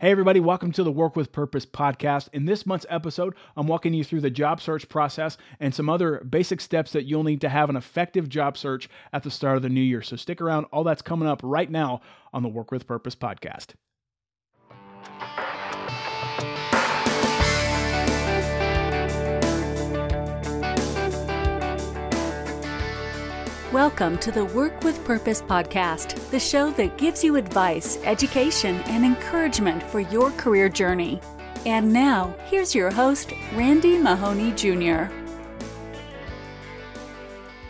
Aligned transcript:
Hey, 0.00 0.12
everybody, 0.12 0.40
welcome 0.40 0.72
to 0.72 0.82
the 0.82 0.90
Work 0.90 1.14
with 1.14 1.30
Purpose 1.30 1.66
podcast. 1.66 2.30
In 2.32 2.46
this 2.46 2.64
month's 2.64 2.86
episode, 2.88 3.34
I'm 3.54 3.66
walking 3.66 3.92
you 3.92 4.02
through 4.02 4.22
the 4.22 4.30
job 4.30 4.62
search 4.62 4.88
process 4.88 5.36
and 5.60 5.74
some 5.74 5.90
other 5.90 6.20
basic 6.20 6.62
steps 6.62 6.92
that 6.92 7.04
you'll 7.04 7.22
need 7.22 7.42
to 7.42 7.50
have 7.50 7.68
an 7.68 7.76
effective 7.76 8.26
job 8.26 8.56
search 8.56 8.88
at 9.12 9.24
the 9.24 9.30
start 9.30 9.56
of 9.56 9.62
the 9.62 9.68
new 9.68 9.82
year. 9.82 10.00
So 10.00 10.16
stick 10.16 10.40
around, 10.40 10.64
all 10.72 10.84
that's 10.84 11.02
coming 11.02 11.28
up 11.28 11.42
right 11.44 11.70
now 11.70 12.00
on 12.32 12.42
the 12.42 12.48
Work 12.48 12.70
with 12.70 12.86
Purpose 12.86 13.14
podcast. 13.14 13.74
Welcome 23.72 24.18
to 24.18 24.32
the 24.32 24.46
Work 24.46 24.82
with 24.82 25.04
Purpose 25.04 25.40
podcast, 25.40 26.28
the 26.32 26.40
show 26.40 26.72
that 26.72 26.98
gives 26.98 27.22
you 27.22 27.36
advice, 27.36 27.98
education, 28.02 28.80
and 28.86 29.04
encouragement 29.04 29.80
for 29.80 30.00
your 30.00 30.32
career 30.32 30.68
journey. 30.68 31.20
And 31.64 31.92
now, 31.92 32.34
here's 32.46 32.74
your 32.74 32.90
host, 32.90 33.32
Randy 33.54 33.96
Mahoney 33.96 34.50
Jr. 34.54 35.04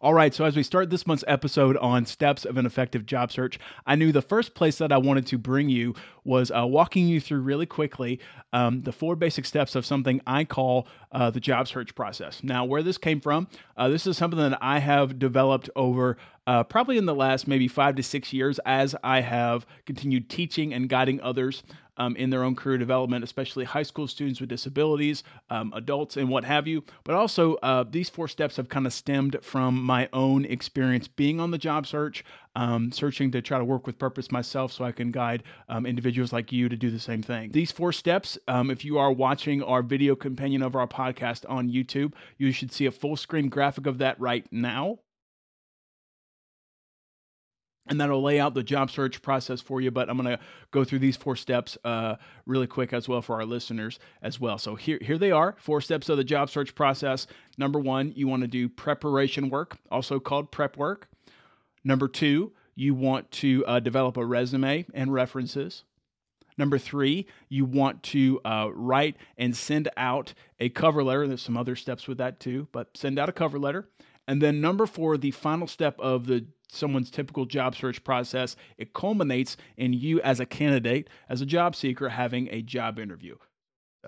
All 0.03 0.14
right, 0.14 0.34
so 0.34 0.44
as 0.44 0.53
we 0.53 0.64
start 0.64 0.90
this 0.90 1.08
month's 1.08 1.24
episode 1.30 1.78
on 1.78 2.06
steps 2.06 2.44
of 2.44 2.58
an 2.58 2.66
effective 2.66 3.06
job 3.06 3.31
search, 3.31 3.58
I 3.88 3.96
knew 3.96 4.12
the 4.12 4.22
first 4.22 4.53
place 4.53 4.78
that 4.80 4.91
I 4.91 4.97
wanted 4.97 5.25
to 5.28 5.38
bring 5.38 5.69
you 5.69 5.96
was 6.25 6.52
uh, 6.52 6.68
walking 6.68 7.08
you 7.08 7.22
through 7.22 7.40
really 7.40 7.66
quickly 7.66 8.19
um, 8.52 8.81
the 8.81 8.91
four 8.91 9.16
basic 9.16 9.46
steps 9.46 9.75
of 9.75 9.86
something 9.86 10.19
I 10.28 10.44
call 10.44 10.90
uh, 11.14 11.30
the 11.30 11.40
job 11.40 11.69
search 11.69 11.96
process. 11.96 12.44
Now, 12.44 12.66
where 12.66 12.84
this 12.84 12.97
came 12.97 13.22
from, 13.22 13.47
uh, 13.78 13.88
this 13.88 14.06
is 14.06 14.18
something 14.18 14.40
that 14.40 14.58
I 14.62 14.80
have 14.80 15.19
developed 15.19 15.69
over 15.74 16.18
uh, 16.48 16.64
probably 16.64 16.98
in 16.98 17.06
the 17.06 17.16
last 17.16 17.48
maybe 17.48 17.68
five 17.68 17.96
to 17.96 18.04
six 18.04 18.34
years 18.34 18.59
as 18.66 18.96
I 19.04 19.22
have 19.22 19.66
continued 19.86 20.30
teaching 20.30 20.74
and 20.74 20.90
guiding 20.90 21.22
others 21.22 21.64
um, 21.98 22.16
in 22.16 22.30
their 22.30 22.44
own 22.44 22.56
career 22.56 22.78
development, 22.78 23.24
especially 23.24 23.66
high 23.66 23.84
school 23.84 24.08
students 24.08 24.40
with 24.40 24.50
disabilities, 24.50 25.24
um, 25.50 25.72
adults, 25.76 26.18
and 26.18 26.30
what 26.30 26.44
have 26.44 26.68
you. 26.68 26.84
But 27.03 27.16
also, 27.16 27.56
uh, 27.56 27.86
these 27.90 28.09
four 28.09 28.28
steps 28.28 28.58
have 28.58 28.70
kind 28.70 28.88
of 28.88 28.94
stemmed 28.94 29.38
from 29.42 29.82
my 29.84 30.09
own 30.12 30.46
experience 30.46 31.08
being 31.08 31.40
on 31.40 31.52
the 31.52 31.58
job 31.58 31.86
search, 31.86 32.26
um, 32.56 32.92
searching 32.92 33.32
to 33.32 33.42
try 33.42 33.58
to 33.58 33.66
work 33.66 33.86
with 33.86 34.00
purpose 34.00 34.32
myself 34.32 34.72
so 34.72 34.84
I 34.84 34.92
can 34.92 35.12
guide 35.12 35.44
um, 35.70 35.86
individuals 35.86 36.34
like 36.34 36.52
you 36.52 36.70
to 36.70 36.76
do 36.76 36.90
the 36.90 37.00
same 37.00 37.22
thing. 37.22 37.52
These 37.52 37.72
four 37.72 37.92
steps, 37.92 38.38
um, 38.48 38.70
if 38.70 38.84
you 38.84 38.98
are 38.98 39.12
watching 39.12 39.62
our 39.64 39.82
video 39.82 40.16
companion 40.16 40.62
of 40.64 40.76
our 40.76 40.88
podcast 40.88 41.46
on 41.48 41.70
YouTube, 41.70 42.14
you 42.38 42.52
should 42.52 42.72
see 42.72 42.86
a 42.86 42.92
full 42.92 43.16
screen 43.16 43.50
graphic 43.50 43.86
of 43.86 44.00
that 44.00 44.20
right 44.20 44.46
now 44.52 45.00
and 47.88 48.00
that'll 48.00 48.22
lay 48.22 48.40
out 48.40 48.54
the 48.54 48.64
job 48.64 48.90
search 48.90 49.22
process 49.22 49.62
for 49.62 49.82
you. 49.82 49.92
But 49.92 50.10
I'm 50.10 50.18
going 50.18 50.38
to 50.38 50.44
go 50.72 50.84
through 50.84 51.00
these 51.00 51.18
four 51.18 51.36
steps 51.36 51.78
uh, 51.84 52.16
really 52.46 52.68
quick 52.68 52.94
as 52.94 53.10
well 53.10 53.22
for 53.22 53.36
our 53.36 53.46
listeners 53.46 54.00
as 54.22 54.40
well. 54.40 54.58
So 54.58 54.76
here, 54.76 55.00
here 55.02 55.18
they 55.18 55.32
are 55.32 55.56
four 55.60 55.82
steps 55.82 56.10
of 56.10 56.18
the 56.18 56.24
job 56.24 56.50
search 56.50 56.76
process. 56.76 57.28
Number 57.58 57.80
one, 57.80 58.14
you 58.16 58.28
want 58.28 58.42
to 58.42 58.48
do 58.48 58.70
preparation 58.70 59.50
work, 59.50 59.78
also 59.92 60.20
called 60.20 60.52
prep 60.52 60.78
work. 60.78 61.10
Number 61.84 62.08
two, 62.08 62.54
you 62.76 62.96
want 62.96 63.30
to 63.32 63.66
uh, 63.66 63.80
develop 63.80 64.18
a 64.18 64.26
resume 64.26 64.86
and 64.94 65.14
references. 65.14 65.84
Number 66.58 66.78
three, 66.78 67.28
you 67.50 67.66
want 67.66 68.04
to 68.04 68.40
uh, 68.46 68.70
write 68.74 69.18
and 69.38 69.56
send 69.56 69.90
out 69.98 70.34
a 70.60 70.70
cover 70.70 71.04
letter. 71.04 71.28
There's 71.28 71.42
some 71.42 71.58
other 71.58 71.76
steps 71.76 72.08
with 72.08 72.20
that 72.20 72.40
too, 72.40 72.68
but 72.72 72.96
send 72.96 73.20
out 73.20 73.30
a 73.30 73.34
cover 73.34 73.60
letter. 73.60 73.90
And 74.28 74.41
then 74.41 74.61
number 74.61 74.85
four, 74.85 75.17
the 75.17 75.31
final 75.31 75.67
step 75.67 76.00
of 76.00 76.28
the 76.28 76.45
someone's 76.69 77.11
typical 77.11 77.45
job 77.45 77.75
search 77.75 78.03
process, 78.03 78.56
it 78.78 78.94
culminates 78.94 79.57
in 79.78 79.94
you 79.94 80.19
as 80.22 80.39
a 80.39 80.45
candidate, 80.45 81.09
as 81.29 81.41
a 81.41 81.45
job 81.45 81.75
seeker, 81.75 82.09
having 82.09 82.47
a 82.50 82.61
job 82.61 82.97
interview. 82.97 83.35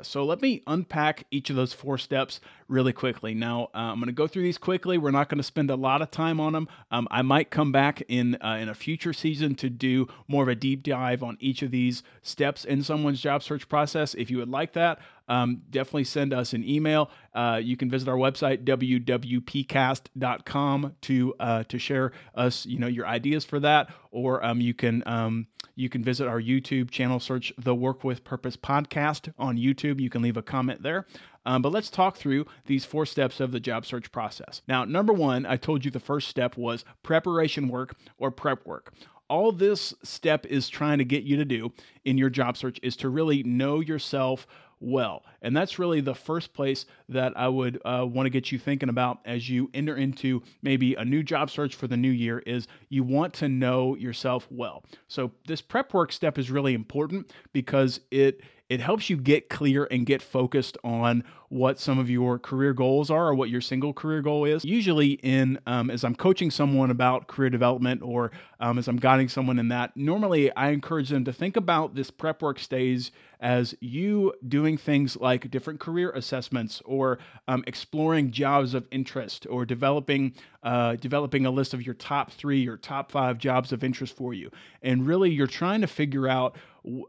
So 0.01 0.25
let 0.25 0.41
me 0.41 0.61
unpack 0.67 1.25
each 1.31 1.49
of 1.49 1.55
those 1.55 1.71
four 1.71 1.97
steps 1.97 2.41
really 2.67 2.91
quickly. 2.91 3.33
Now 3.33 3.69
uh, 3.73 3.77
I'm 3.77 3.99
going 3.99 4.07
to 4.07 4.11
go 4.11 4.27
through 4.27 4.43
these 4.43 4.57
quickly. 4.57 4.97
We're 4.97 5.11
not 5.11 5.29
going 5.29 5.37
to 5.37 5.43
spend 5.43 5.69
a 5.69 5.75
lot 5.75 6.01
of 6.01 6.11
time 6.11 6.41
on 6.41 6.51
them. 6.51 6.67
Um, 6.91 7.07
I 7.11 7.21
might 7.21 7.49
come 7.49 7.71
back 7.71 8.03
in 8.09 8.35
uh, 8.43 8.57
in 8.59 8.67
a 8.67 8.75
future 8.75 9.13
season 9.13 9.55
to 9.55 9.69
do 9.69 10.07
more 10.27 10.43
of 10.43 10.49
a 10.49 10.55
deep 10.55 10.83
dive 10.83 11.23
on 11.23 11.37
each 11.39 11.61
of 11.61 11.71
these 11.71 12.03
steps 12.21 12.65
in 12.65 12.83
someone's 12.83 13.21
job 13.21 13.41
search 13.41 13.69
process. 13.69 14.13
If 14.15 14.29
you 14.29 14.37
would 14.39 14.49
like 14.49 14.73
that, 14.73 14.99
um, 15.27 15.61
definitely 15.69 16.05
send 16.05 16.33
us 16.33 16.53
an 16.53 16.67
email. 16.67 17.11
Uh, 17.33 17.59
you 17.61 17.77
can 17.77 17.89
visit 17.89 18.07
our 18.07 18.17
website 18.17 18.63
www.wwpcast.com 18.63 20.95
to 21.01 21.35
uh, 21.39 21.63
to 21.63 21.79
share 21.79 22.11
us 22.35 22.65
you 22.65 22.79
know 22.79 22.87
your 22.87 23.07
ideas 23.07 23.45
for 23.45 23.59
that, 23.59 23.89
or 24.11 24.43
um, 24.45 24.61
you 24.61 24.73
can 24.73 25.03
um, 25.05 25.47
you 25.75 25.89
can 25.89 26.03
visit 26.03 26.27
our 26.27 26.41
YouTube 26.41 26.89
channel, 26.89 27.19
search 27.19 27.53
the 27.57 27.75
Work 27.75 28.03
with 28.03 28.23
Purpose 28.23 28.55
podcast 28.55 29.33
on 29.37 29.57
YouTube. 29.57 29.99
You 29.99 30.09
can 30.09 30.21
leave 30.21 30.37
a 30.37 30.41
comment 30.41 30.83
there. 30.83 31.05
Um, 31.45 31.61
but 31.61 31.71
let's 31.71 31.91
talk 31.91 32.17
through 32.17 32.47
these 32.65 32.85
four 32.85 33.05
steps 33.05 33.39
of 33.39 33.51
the 33.51 33.59
job 33.59 33.85
search 33.85 34.11
process. 34.11 34.63
Now, 34.67 34.83
number 34.83 35.13
one, 35.13 35.45
I 35.45 35.57
told 35.57 35.85
you 35.85 35.91
the 35.91 35.99
first 35.99 36.27
step 36.27 36.57
was 36.57 36.83
preparation 37.03 37.67
work 37.67 37.95
or 38.17 38.31
prep 38.31 38.65
work 38.65 38.93
all 39.29 39.51
this 39.51 39.93
step 40.03 40.45
is 40.45 40.69
trying 40.69 40.97
to 40.99 41.05
get 41.05 41.23
you 41.23 41.37
to 41.37 41.45
do 41.45 41.71
in 42.05 42.17
your 42.17 42.29
job 42.29 42.57
search 42.57 42.79
is 42.83 42.95
to 42.97 43.09
really 43.09 43.43
know 43.43 43.79
yourself 43.79 44.47
well. 44.79 45.23
And 45.41 45.55
that's 45.55 45.79
really 45.79 46.01
the 46.01 46.13
first 46.13 46.53
place 46.53 46.85
that 47.09 47.33
I 47.35 47.47
would 47.47 47.81
uh, 47.85 48.05
want 48.07 48.25
to 48.25 48.29
get 48.29 48.51
you 48.51 48.59
thinking 48.59 48.89
about 48.89 49.19
as 49.25 49.49
you 49.49 49.69
enter 49.73 49.95
into 49.95 50.43
maybe 50.61 50.95
a 50.95 51.05
new 51.05 51.23
job 51.23 51.49
search 51.49 51.75
for 51.75 51.87
the 51.87 51.97
new 51.97 52.11
year 52.11 52.39
is 52.39 52.67
you 52.89 53.03
want 53.03 53.33
to 53.35 53.49
know 53.49 53.95
yourself 53.95 54.47
well. 54.51 54.83
So 55.07 55.31
this 55.47 55.61
prep 55.61 55.93
work 55.93 56.11
step 56.11 56.37
is 56.37 56.51
really 56.51 56.73
important 56.73 57.31
because 57.53 57.99
it 58.11 58.41
it 58.69 58.79
helps 58.79 59.09
you 59.09 59.17
get 59.17 59.49
clear 59.49 59.87
and 59.91 60.05
get 60.05 60.21
focused 60.21 60.77
on 60.83 61.23
what 61.49 61.79
some 61.79 61.99
of 61.99 62.09
your 62.09 62.39
career 62.39 62.73
goals 62.73 63.11
are 63.11 63.27
or 63.27 63.35
what 63.35 63.49
your 63.49 63.61
single 63.61 63.93
career 63.93 64.21
goal 64.21 64.45
is. 64.45 64.65
Usually, 64.65 65.11
in 65.23 65.59
um, 65.67 65.91
as 65.91 66.03
I'm 66.03 66.15
coaching 66.15 66.49
someone 66.49 66.89
about 66.89 67.27
career 67.27 67.49
development 67.49 68.01
or 68.01 68.31
um, 68.59 68.79
as 68.79 68.87
I'm 68.87 68.97
guiding 68.97 69.29
someone 69.29 69.59
in 69.59 69.67
that, 69.69 69.95
normally 69.95 70.53
I 70.55 70.71
encourage 70.71 71.09
them 71.09 71.23
to 71.25 71.33
think 71.33 71.55
about 71.55 71.93
this 71.93 72.09
prep 72.09 72.41
work 72.41 72.59
stage 72.59 73.11
as 73.39 73.75
you 73.79 74.33
doing 74.47 74.77
things 74.77 75.15
like 75.17 75.51
different 75.51 75.79
career 75.79 76.09
assessments 76.11 76.81
or 76.85 77.19
um, 77.47 77.63
exploring 77.67 78.31
jobs 78.31 78.73
of 78.73 78.87
interest 78.91 79.45
or 79.49 79.65
developing 79.65 80.33
uh, 80.63 80.95
developing 80.95 81.45
a 81.45 81.51
list 81.51 81.75
of 81.75 81.85
your 81.85 81.93
top 81.93 82.31
three 82.31 82.67
or 82.67 82.75
top 82.75 83.11
five 83.11 83.37
jobs 83.37 83.71
of 83.71 83.83
interest 83.83 84.15
for 84.17 84.33
you. 84.33 84.49
And 84.81 85.05
really, 85.05 85.29
you're 85.29 85.45
trying 85.45 85.81
to 85.81 85.87
figure 85.87 86.27
out 86.27 86.55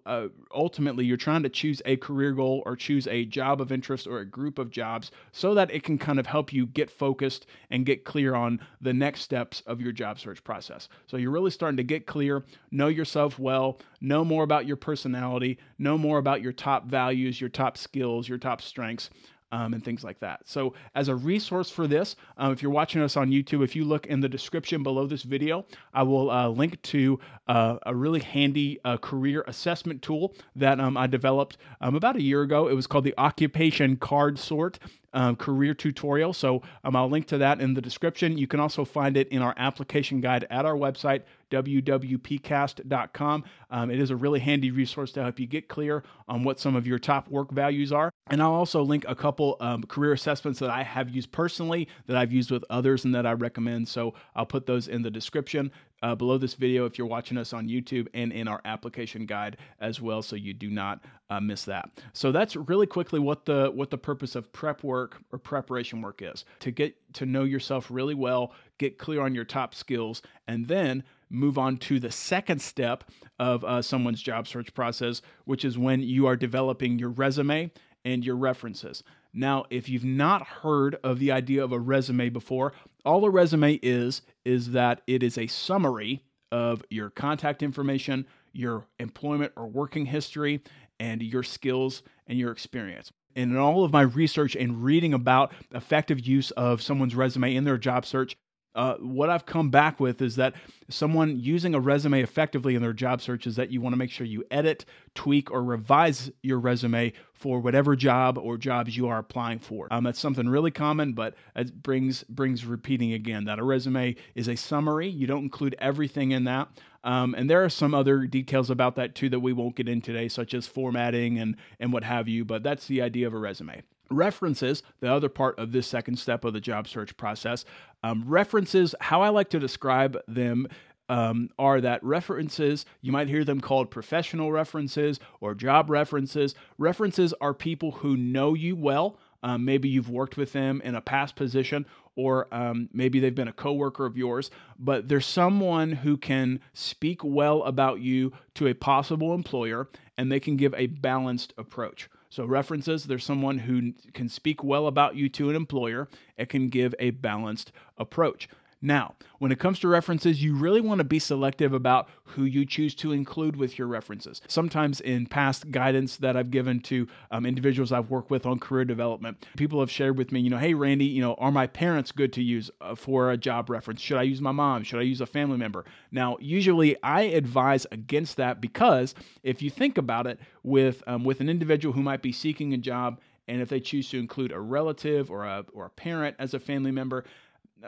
uh, 0.07 0.29
ultimately 0.55 1.05
you're 1.05 1.17
trying 1.17 1.43
to 1.43 1.49
choose 1.49 1.83
a 1.85 1.97
career 1.97 2.33
goal 2.33 2.63
or 2.65 2.77
choose 2.77 3.07
a 3.09 3.25
job 3.25 3.61
of 3.61 3.73
interest 3.73 4.07
or 4.07 4.21
a 4.21 4.25
group 4.25 4.59
of 4.59 4.71
jobs 4.71 5.11
so 5.33 5.55
that 5.55 5.71
it 5.71 5.83
can 5.83 5.99
kind 5.99 6.19
of 6.19 6.27
help 6.27 6.53
you 6.53 6.67
get 6.67 6.91
focused 6.91 7.47
and 7.71 7.87
get 7.87 8.05
clear 8.05 8.35
on 8.35 8.61
the 8.81 8.93
next 8.93 9.23
steps 9.23 9.63
of 9.67 9.81
your 9.81 9.93
job 9.93 10.19
search 10.19 10.43
process. 10.45 10.89
So 11.07 11.17
you're 11.17 11.31
really 11.31 11.51
starting 11.51 11.77
to 11.77 11.85
get 11.85 12.07
clear, 12.07 12.45
know 12.71 12.89
yourself 12.89 13.39
well, 13.39 13.79
know 14.01 14.25
more 14.25 14.45
about 14.45 14.67
your 14.67 14.77
personality, 14.77 15.59
know 15.79 15.99
more 15.99 16.19
about 16.19 16.43
your 16.43 16.53
top 16.53 16.87
values, 16.87 17.41
your 17.41 17.51
top 17.51 17.77
skills, 17.77 18.29
your 18.29 18.39
top 18.39 18.63
strengths 18.63 19.11
um, 19.53 19.75
and 19.75 19.85
things 19.85 20.05
like 20.05 20.19
that. 20.21 20.41
So, 20.45 20.75
as 20.95 21.09
a 21.09 21.15
resource 21.15 21.71
for 21.71 21.87
this, 21.87 22.17
um, 22.39 22.53
if 22.53 22.63
you're 22.63 22.73
watching 22.73 23.03
us 23.03 23.17
on 23.17 23.31
YouTube, 23.31 23.63
if 23.63 23.77
you 23.77 23.85
look 23.85 24.07
in 24.07 24.21
the 24.21 24.29
description 24.29 24.83
below 24.83 25.07
this 25.07 25.23
video, 25.23 25.65
I 25.95 26.03
will 26.03 26.31
uh, 26.31 26.49
link 26.49 26.81
to 26.83 27.19
uh, 27.49 27.79
a 27.87 27.95
really 27.95 28.21
handy 28.21 28.79
uh, 28.85 28.97
career 28.97 29.45
assessment 29.47 30.03
tool 30.03 30.35
that 30.57 30.81
um, 30.81 30.97
I 30.97 31.07
developed 31.07 31.59
um, 31.81 31.95
about 31.95 32.17
a 32.17 32.23
year 32.23 32.43
ago. 32.43 32.69
It 32.69 32.75
was 32.75 32.87
called 32.87 33.05
the 33.05 33.15
Occupation 33.19 33.97
Card 33.97 34.39
Sort 34.39 34.79
um, 35.17 35.35
career 35.35 35.75
tutorial. 35.75 36.33
So 36.33 36.63
um, 36.85 36.95
I'll 36.95 37.09
link 37.09 37.27
to 37.29 37.39
that 37.39 37.61
in 37.61 37.75
the 37.75 37.81
description. 37.81 38.39
You 38.39 38.47
can 38.47 38.61
also 38.61 38.85
find 38.85 39.17
it 39.17 39.29
in 39.29 39.43
our 39.43 39.55
application 39.57 40.21
guide 40.21 40.47
at 40.51 40.65
our 40.67 40.75
website, 40.75 41.23
www.wwpcast.com. 41.51 43.45
Um, 43.71 43.91
it 43.91 44.01
is 44.01 44.11
a 44.11 44.17
really 44.17 44.41
handy 44.41 44.71
resource 44.71 45.13
to 45.13 45.23
help 45.23 45.39
you 45.41 45.47
get 45.47 45.69
clear 45.69 46.03
on 46.29 46.45
what 46.45 46.59
some 46.61 46.77
of 46.77 46.87
your 46.87 46.99
top 46.99 47.29
work 47.29 47.51
values 47.51 47.93
are. 47.93 48.11
And 48.29 48.43
I'll 48.43 48.55
also 48.55 48.83
link 48.83 49.05
a 49.07 49.15
couple 49.15 49.57
um, 49.61 49.85
career 49.85 50.13
assessments 50.13 50.59
that 50.59 50.71
I 50.71 50.83
have 50.83 51.09
used 51.11 51.31
personally, 51.31 51.89
that 52.07 52.17
I've 52.17 52.33
used 52.33 52.51
with 52.51 52.65
others, 52.71 53.05
and 53.05 53.15
that 53.15 53.27
I 53.27 53.33
recommend. 53.33 53.89
So 53.89 54.15
I'll 54.35 54.47
put 54.47 54.67
those 54.67 54.89
in 54.89 55.03
the 55.03 55.11
description 55.11 55.71
uh, 56.03 56.15
below 56.15 56.39
this 56.39 56.55
video 56.55 56.85
if 56.85 56.99
you're 56.99 57.07
watching 57.07 57.39
us 57.39 57.53
on 57.53 57.69
YouTube 57.69 58.09
and 58.15 58.33
in 58.33 58.49
our 58.49 58.61
application 58.65 59.27
guide 59.27 59.57
as 59.81 60.01
well, 60.01 60.23
so 60.23 60.37
you 60.37 60.53
do 60.53 60.71
not 60.71 61.03
uh, 61.31 61.41
miss 61.41 61.65
that. 61.65 61.89
So 62.13 62.33
that's 62.33 62.55
really 62.57 62.87
quickly 62.87 63.19
what 63.19 63.45
the 63.45 63.71
what 63.75 63.91
the 63.91 63.99
purpose 63.99 64.35
of 64.35 64.53
prep 64.53 64.83
work 64.83 65.19
or 65.33 65.39
preparation 65.39 66.03
work 66.03 66.23
is 66.23 66.45
to 66.61 66.71
get 66.71 66.97
to 67.15 67.27
know 67.27 67.45
yourself 67.45 67.91
really 67.91 68.15
well, 68.15 68.53
get 68.79 68.99
clear 68.99 69.23
on 69.23 69.35
your 69.35 69.45
top 69.45 69.75
skills, 69.75 70.23
and 70.47 70.69
then 70.69 71.03
move 71.31 71.59
on 71.59 71.77
to 71.77 71.99
the 72.01 72.11
second 72.11 72.61
step 72.61 73.05
of 73.39 73.65
uh, 73.65 73.83
someone's 73.83 74.23
job 74.23 74.47
search 74.47 74.73
process, 74.75 75.23
which 75.45 75.65
is 75.65 75.79
when 75.79 76.01
you 76.01 76.27
are 76.27 76.37
developing 76.37 76.99
your 76.99 77.11
resume 77.11 77.71
and 78.05 78.25
your 78.25 78.37
references. 78.37 79.03
Now, 79.33 79.65
if 79.69 79.89
you've 79.89 80.05
not 80.05 80.47
heard 80.47 80.97
of 81.05 81.19
the 81.19 81.33
idea 81.33 81.63
of 81.63 81.73
a 81.73 81.79
resume 81.79 82.31
before, 82.31 82.73
all 83.05 83.25
a 83.25 83.31
resume 83.31 83.75
is 83.83 84.23
is 84.45 84.71
that 84.71 85.03
it 85.07 85.23
is 85.23 85.37
a 85.37 85.47
summary 85.47 86.23
of 86.51 86.83
your 86.89 87.11
contact 87.11 87.63
information, 87.63 88.27
your 88.53 88.87
employment 88.99 89.53
or 89.57 89.67
working 89.67 90.07
history, 90.07 90.63
and 90.99 91.23
your 91.23 91.43
skills 91.43 92.03
and 92.27 92.39
your 92.39 92.51
experience. 92.51 93.13
And 93.35 93.51
in 93.51 93.59
all 93.59 93.85
of 93.85 93.93
my 93.93 94.01
research 94.01 94.57
and 94.57 94.83
reading 94.83 95.13
about 95.13 95.53
effective 95.75 96.21
use 96.21 96.51
of 96.53 96.81
someone's 96.81 97.15
resume 97.15 97.55
in 97.55 97.65
their 97.65 97.77
job 97.77 98.07
search, 98.07 98.37
uh, 98.77 98.97
what 98.99 99.31
I've 99.31 99.47
come 99.47 99.71
back 99.71 99.99
with 99.99 100.21
is 100.21 100.37
that 100.37 100.55
someone 100.91 101.41
using 101.41 101.75
a 101.75 101.81
resume 101.81 102.23
effectively 102.23 102.75
in 102.75 102.83
their 102.83 102.93
job 102.93 103.23
search 103.23 103.47
is 103.47 103.57
that 103.57 103.71
you 103.71 103.81
want 103.81 103.95
to 103.95 103.97
make 103.97 104.11
sure 104.11 104.27
you 104.27 104.45
edit, 104.51 104.85
tweak, 105.15 105.51
or 105.51 105.65
revise 105.65 106.31
your 106.43 106.61
resume 106.61 107.15
for 107.33 107.59
whatever 107.59 107.97
job 107.97 108.37
or 108.39 108.59
jobs 108.59 108.95
you 108.95 109.09
are 109.09 109.19
applying 109.19 109.59
for. 109.59 109.89
Um, 109.91 110.05
that's 110.05 110.21
something 110.21 110.47
really 110.47 110.71
common, 110.71 111.15
but 111.15 111.35
it 111.57 111.83
brings 111.83 112.23
brings 112.25 112.67
repeating 112.67 113.15
again 113.15 113.47
that 113.47 113.59
a 113.59 113.65
resume 113.65 114.15
is 114.35 114.47
a 114.47 114.57
summary. 114.57 115.09
You 115.09 115.27
don't 115.27 115.45
include 115.45 115.75
everything 115.79 116.33
in 116.33 116.45
that. 116.45 116.69
Um, 117.03 117.35
and 117.35 117.49
there 117.49 117.65
are 117.65 117.71
some 117.71 117.95
other 117.95 118.27
details 118.27 118.69
about 118.69 118.97
that 118.97 119.15
too 119.15 119.31
that 119.31 119.41
we 119.41 119.55
won't 119.55 119.77
get 119.77 119.89
in 119.89 120.03
today, 120.03 120.29
such 120.29 120.53
as 120.53 120.67
formatting 120.67 121.39
and 121.39 121.57
and 121.81 121.95
what 121.95 122.05
have 122.05 122.29
you. 122.29 122.45
But 122.45 122.63
that's 122.63 122.87
the 122.87 123.01
idea 123.01 123.27
of 123.27 123.33
a 123.33 123.39
resume. 123.39 123.83
References, 124.11 124.83
the 125.01 125.13
other 125.13 125.29
part 125.29 125.59
of 125.59 125.73
this 125.73 125.87
second 125.87 126.19
step 126.19 126.45
of 126.45 126.53
the 126.53 126.61
job 126.61 126.89
search 126.89 127.17
process. 127.17 127.65
Um, 128.03 128.25
references, 128.27 128.95
how 129.01 129.23
I 129.23 129.31
like 129.31 129.51
to 129.51 129.59
describe 129.59 130.19
them 130.29 130.69
um, 131.09 131.51
are 131.59 131.81
that 131.81 132.03
references, 132.03 132.85
you 133.01 133.13
might 133.13 133.29
hear 133.29 133.45
them 133.45 133.61
called 133.61 133.91
professional 133.91 134.51
references 134.51 135.21
or 135.41 135.55
job 135.55 135.89
references. 135.89 136.55
References 136.79 137.33
are 137.41 137.55
people 137.55 137.93
who 137.93 138.17
know 138.17 138.55
you 138.55 138.75
well. 138.77 139.19
Um, 139.43 139.65
maybe 139.65 139.89
you've 139.89 140.11
worked 140.11 140.37
with 140.37 140.53
them 140.53 140.81
in 140.83 140.95
a 140.95 141.01
past 141.01 141.37
position, 141.37 141.87
or 142.17 142.53
um, 142.53 142.89
maybe 142.93 143.21
they've 143.21 143.35
been 143.35 143.47
a 143.47 143.53
coworker 143.53 144.07
of 144.07 144.17
yours, 144.17 144.51
but 144.79 145.09
there's 145.09 145.27
someone 145.27 145.93
who 145.93 146.17
can 146.17 146.59
speak 146.73 147.23
well 147.23 147.63
about 147.63 148.01
you 148.01 148.33
to 148.55 148.67
a 148.67 148.75
possible 148.75 149.35
employer 149.35 149.89
and 150.19 150.33
they 150.33 150.41
can 150.41 150.57
give 150.57 150.75
a 150.75 150.87
balanced 150.87 151.53
approach. 151.59 152.09
So, 152.37 152.45
references, 152.45 153.05
there's 153.05 153.25
someone 153.25 153.57
who 153.61 153.95
can 154.13 154.29
speak 154.29 154.63
well 154.63 154.89
about 154.89 155.17
you 155.17 155.31
to 155.31 155.49
an 155.49 155.57
employer 155.57 156.07
and 156.37 156.47
can 156.47 156.69
give 156.69 156.95
a 156.99 157.09
balanced 157.09 157.73
approach. 157.97 158.47
Now, 158.87 159.17
when 159.41 159.51
it 159.51 159.59
comes 159.59 159.81
to 159.81 159.89
references, 159.89 160.45
you 160.45 160.55
really 160.55 160.81
want 160.81 160.99
to 160.99 161.05
be 161.05 161.19
selective 161.19 161.73
about 161.73 162.09
who 162.23 162.45
you 162.45 162.65
choose 162.65 162.95
to 162.97 163.11
include 163.11 163.57
with 163.57 163.81
your 163.81 163.89
references. 163.89 164.41
Sometimes, 164.47 165.01
in 165.01 165.27
past 165.27 165.73
guidance 165.73 166.19
that 166.19 166.37
I've 166.37 166.53
given 166.53 166.79
to 166.83 167.09
um, 167.33 167.45
individuals 167.47 167.91
I've 167.91 168.11
worked 168.11 168.31
with 168.31 168.47
on 168.47 168.61
career 168.61 168.85
development, 168.85 169.45
people 169.57 169.81
have 169.81 169.91
shared 169.91 170.17
with 170.17 170.31
me, 170.31 170.39
you 170.39 170.51
know, 170.51 170.59
hey, 170.59 170.73
Randy, 170.73 171.05
you 171.05 171.21
know, 171.21 171.35
are 171.35 171.51
my 171.51 171.67
parents 171.67 172.13
good 172.13 172.33
to 172.35 172.43
use 172.45 172.71
uh, 172.81 172.95
for 172.95 173.33
a 173.33 173.37
job 173.37 173.71
reference? 173.71 174.01
Should 174.01 174.19
I 174.19 174.23
use 174.23 174.41
my 174.41 174.53
mom? 174.53 174.85
Should 174.85 175.01
I 175.01 175.03
use 175.03 175.21
a 175.21 175.27
family 175.27 175.57
member? 175.57 175.85
Now, 176.13 176.37
usually 176.41 176.97
I 177.03 177.23
advise 177.23 177.89
against 177.91 178.37
that 178.37 178.61
because 178.61 179.17
if 179.43 179.63
you 179.63 179.71
think 179.71 179.99
about 179.99 180.29
it, 180.29 180.39
with 180.63 181.03
um, 181.07 181.25
with 181.25 181.41
an 181.41 181.49
individual 181.49 181.93
who 181.93 182.03
might 182.03 182.23
be 182.23 182.33
seeking 182.33 182.75
a 182.75 182.77
job 182.77 183.21
and 183.49 183.63
if 183.63 183.69
they 183.69 183.81
choose 183.81 184.11
to 184.11 184.19
include 184.19 184.53
a 184.53 184.61
relative 184.61 185.31
or 185.31 185.45
a, 185.45 185.65
or 185.73 185.87
a 185.87 185.91
parent 185.91 186.37
as 186.39 186.55
a 186.55 186.59
family 186.59 186.91
member, 186.91 187.25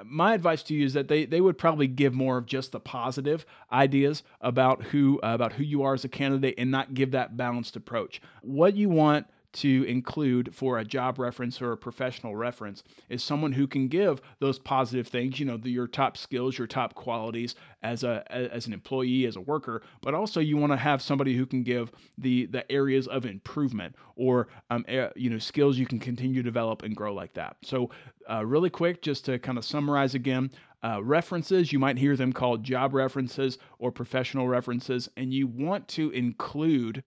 my 0.04 0.34
advice 0.34 0.62
to 0.64 0.74
you 0.74 0.84
is 0.84 0.92
that 0.94 1.08
they, 1.08 1.24
they 1.24 1.40
would 1.40 1.58
probably 1.58 1.86
give 1.86 2.14
more 2.14 2.38
of 2.38 2.46
just 2.46 2.72
the 2.72 2.80
positive 2.80 3.46
ideas 3.72 4.22
about 4.40 4.82
who 4.82 5.20
uh, 5.22 5.34
about 5.34 5.52
who 5.52 5.64
you 5.64 5.82
are 5.82 5.94
as 5.94 6.04
a 6.04 6.08
candidate 6.08 6.54
and 6.58 6.70
not 6.70 6.94
give 6.94 7.12
that 7.12 7.36
balanced 7.36 7.76
approach. 7.76 8.20
What 8.42 8.74
you 8.74 8.88
want 8.88 9.26
to 9.54 9.84
include 9.84 10.54
for 10.54 10.78
a 10.78 10.84
job 10.84 11.18
reference 11.18 11.60
or 11.62 11.72
a 11.72 11.76
professional 11.76 12.36
reference 12.36 12.82
is 13.08 13.22
someone 13.22 13.52
who 13.52 13.66
can 13.66 13.88
give 13.88 14.20
those 14.40 14.58
positive 14.58 15.08
things, 15.08 15.40
you 15.40 15.46
know, 15.46 15.56
the, 15.56 15.70
your 15.70 15.86
top 15.86 16.16
skills, 16.16 16.58
your 16.58 16.66
top 16.66 16.94
qualities 16.94 17.54
as 17.82 18.04
a 18.04 18.24
as 18.30 18.66
an 18.66 18.72
employee, 18.72 19.24
as 19.26 19.36
a 19.36 19.40
worker, 19.40 19.82
but 20.02 20.14
also 20.14 20.40
you 20.40 20.56
want 20.56 20.72
to 20.72 20.76
have 20.76 21.00
somebody 21.00 21.36
who 21.36 21.46
can 21.46 21.62
give 21.62 21.90
the 22.18 22.46
the 22.46 22.70
areas 22.70 23.06
of 23.08 23.24
improvement 23.24 23.94
or 24.16 24.48
um, 24.70 24.84
you 25.16 25.30
know 25.30 25.38
skills 25.38 25.78
you 25.78 25.86
can 25.86 25.98
continue 25.98 26.42
to 26.42 26.48
develop 26.48 26.82
and 26.82 26.94
grow 26.94 27.14
like 27.14 27.32
that. 27.34 27.56
So, 27.62 27.90
uh, 28.30 28.44
really 28.44 28.70
quick, 28.70 29.02
just 29.02 29.24
to 29.26 29.38
kind 29.38 29.58
of 29.58 29.64
summarize 29.64 30.14
again. 30.14 30.50
Uh, 30.80 31.02
references, 31.02 31.72
you 31.72 31.78
might 31.78 31.98
hear 31.98 32.14
them 32.14 32.32
called 32.32 32.62
job 32.62 32.94
references 32.94 33.58
or 33.80 33.90
professional 33.90 34.46
references, 34.46 35.08
and 35.16 35.34
you 35.34 35.48
want 35.48 35.88
to 35.88 36.10
include 36.10 37.02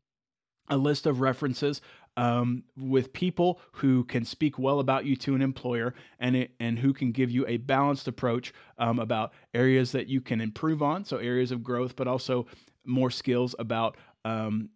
a 0.71 0.77
list 0.77 1.05
of 1.05 1.21
references 1.21 1.81
um, 2.18 2.63
with 2.77 3.13
people 3.13 3.60
who 3.74 4.03
can 4.03 4.25
speak 4.25 4.60
well 4.60 4.80
about 4.80 5.06
you 5.06 5.15
to 5.18 5.36
an 5.36 5.41
employer 5.41 5.94
and 6.20 6.36
it, 6.36 6.51
and 6.60 6.77
who 6.80 6.94
can 6.94 7.12
give 7.12 7.32
you 7.32 7.46
a 7.48 7.58
balanced 7.58 8.08
approach 8.08 8.53
um, 8.77 9.00
about 9.00 9.34
areas 9.53 9.91
that 9.94 10.08
you 10.08 10.22
can 10.22 10.41
improve 10.41 10.82
on, 10.82 11.06
so 11.06 11.18
areas 11.18 11.51
of 11.51 11.63
growth, 11.63 11.96
but 11.96 12.08
also 12.08 12.46
more 12.86 13.12
skills 13.12 13.56
about 13.60 13.98
um, 14.25 14.70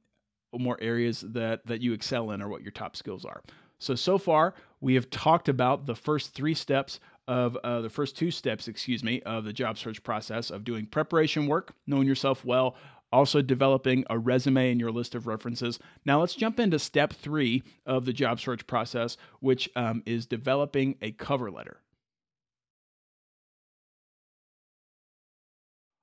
more 0.53 0.77
areas 0.81 1.21
that 1.21 1.65
that 1.67 1.81
you 1.81 1.93
excel 1.93 2.31
in 2.31 2.41
or 2.41 2.47
what 2.47 2.61
your 2.61 2.71
top 2.71 2.95
skills 2.95 3.25
are. 3.25 3.41
So 3.79 3.95
so 3.95 4.17
far 4.17 4.53
we 4.79 4.95
have 4.95 5.09
talked 5.09 5.49
about 5.49 5.85
the 5.85 5.95
first 5.95 6.33
three 6.33 6.53
steps 6.53 6.99
of 7.27 7.57
uh, 7.63 7.81
the 7.81 7.89
first 7.89 8.15
two 8.15 8.29
steps, 8.29 8.67
excuse 8.67 9.03
me, 9.03 9.21
of 9.23 9.45
the 9.45 9.53
job 9.53 9.77
search 9.77 10.03
process 10.03 10.51
of 10.51 10.63
doing 10.63 10.85
preparation 10.85 11.47
work, 11.47 11.73
knowing 11.87 12.07
yourself 12.07 12.45
well, 12.45 12.75
also 13.15 13.41
developing 13.41 14.03
a 14.09 14.19
resume 14.19 14.71
and 14.71 14.79
your 14.79 14.91
list 14.91 15.15
of 15.15 15.25
references. 15.25 15.79
Now, 16.05 16.19
let's 16.19 16.35
jump 16.35 16.59
into 16.59 16.77
step 16.77 17.13
three 17.13 17.63
of 17.85 18.05
the 18.05 18.13
job 18.13 18.39
search 18.39 18.67
process, 18.67 19.17
which 19.39 19.69
um, 19.75 20.03
is 20.05 20.25
developing 20.25 20.95
a 21.01 21.11
cover 21.11 21.49
letter. 21.49 21.79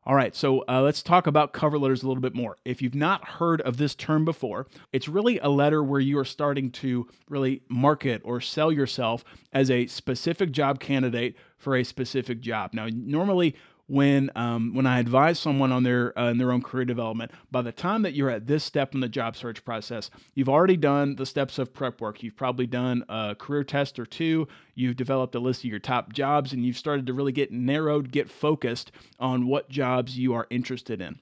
All 0.04 0.16
right, 0.16 0.34
so 0.34 0.64
uh, 0.68 0.82
let's 0.82 1.00
talk 1.00 1.28
about 1.28 1.52
cover 1.52 1.78
letters 1.78 2.02
a 2.02 2.08
little 2.08 2.20
bit 2.20 2.34
more. 2.34 2.56
If 2.64 2.82
you've 2.82 2.92
not 2.92 3.24
heard 3.24 3.60
of 3.60 3.76
this 3.76 3.94
term 3.94 4.24
before, 4.24 4.66
it's 4.92 5.06
really 5.06 5.38
a 5.38 5.48
letter 5.48 5.80
where 5.80 6.00
you 6.00 6.18
are 6.18 6.24
starting 6.24 6.72
to 6.72 7.06
really 7.28 7.62
market 7.68 8.20
or 8.24 8.40
sell 8.40 8.72
yourself 8.72 9.22
as 9.52 9.70
a 9.70 9.86
specific 9.86 10.50
job 10.50 10.80
candidate 10.80 11.36
for 11.56 11.76
a 11.76 11.84
specific 11.84 12.40
job. 12.40 12.70
Now, 12.72 12.88
normally 12.92 13.54
when 13.92 14.30
um, 14.36 14.72
when 14.74 14.86
I 14.86 15.00
advise 15.00 15.38
someone 15.38 15.70
on 15.70 15.82
their 15.82 16.18
uh, 16.18 16.30
in 16.30 16.38
their 16.38 16.50
own 16.50 16.62
career 16.62 16.86
development, 16.86 17.30
by 17.50 17.60
the 17.60 17.72
time 17.72 18.00
that 18.02 18.14
you're 18.14 18.30
at 18.30 18.46
this 18.46 18.64
step 18.64 18.94
in 18.94 19.00
the 19.00 19.08
job 19.08 19.36
search 19.36 19.62
process, 19.66 20.10
you've 20.34 20.48
already 20.48 20.78
done 20.78 21.16
the 21.16 21.26
steps 21.26 21.58
of 21.58 21.74
prep 21.74 22.00
work. 22.00 22.22
You've 22.22 22.36
probably 22.36 22.66
done 22.66 23.04
a 23.10 23.36
career 23.38 23.64
test 23.64 23.98
or 23.98 24.06
two. 24.06 24.48
You've 24.74 24.96
developed 24.96 25.34
a 25.34 25.40
list 25.40 25.60
of 25.60 25.66
your 25.66 25.78
top 25.78 26.14
jobs, 26.14 26.54
and 26.54 26.64
you've 26.64 26.78
started 26.78 27.06
to 27.06 27.12
really 27.12 27.32
get 27.32 27.52
narrowed, 27.52 28.10
get 28.10 28.30
focused 28.30 28.92
on 29.20 29.46
what 29.46 29.68
jobs 29.68 30.18
you 30.18 30.32
are 30.32 30.46
interested 30.48 31.02
in. 31.02 31.20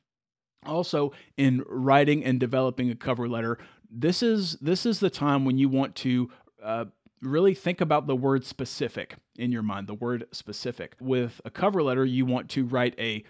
Also, 0.64 1.10
in 1.36 1.64
writing 1.66 2.24
and 2.24 2.38
developing 2.38 2.88
a 2.88 2.94
cover 2.94 3.28
letter, 3.28 3.58
this 3.90 4.22
is 4.22 4.52
this 4.60 4.86
is 4.86 5.00
the 5.00 5.10
time 5.10 5.44
when 5.44 5.58
you 5.58 5.68
want 5.68 5.96
to 5.96 6.30
uh, 6.62 6.84
really 7.22 7.54
think 7.54 7.80
about 7.80 8.06
the 8.06 8.16
word 8.16 8.44
specific 8.44 9.16
in 9.36 9.52
your 9.52 9.62
mind, 9.62 9.86
the 9.86 9.94
word 9.94 10.26
specific. 10.32 10.96
With 11.00 11.40
a 11.44 11.50
cover 11.50 11.82
letter, 11.82 12.04
you 12.04 12.24
want 12.24 12.48
to 12.50 12.64
write 12.64 12.94
a 12.98 13.24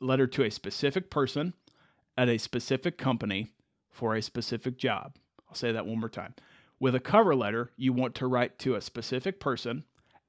letter 0.00 0.26
to 0.26 0.44
a 0.44 0.50
specific 0.50 1.10
person 1.10 1.54
at 2.18 2.28
a 2.28 2.38
specific 2.38 2.98
company 2.98 3.48
for 3.90 4.14
a 4.14 4.22
specific 4.22 4.76
job. 4.76 5.16
I'll 5.48 5.54
say 5.54 5.72
that 5.72 5.86
one 5.86 6.00
more 6.00 6.08
time. 6.08 6.34
With 6.78 6.94
a 6.94 7.00
cover 7.00 7.34
letter, 7.34 7.70
you 7.76 7.92
want 7.92 8.14
to 8.16 8.26
write 8.26 8.58
to 8.60 8.74
a 8.74 8.80
specific 8.80 9.40
person 9.40 9.84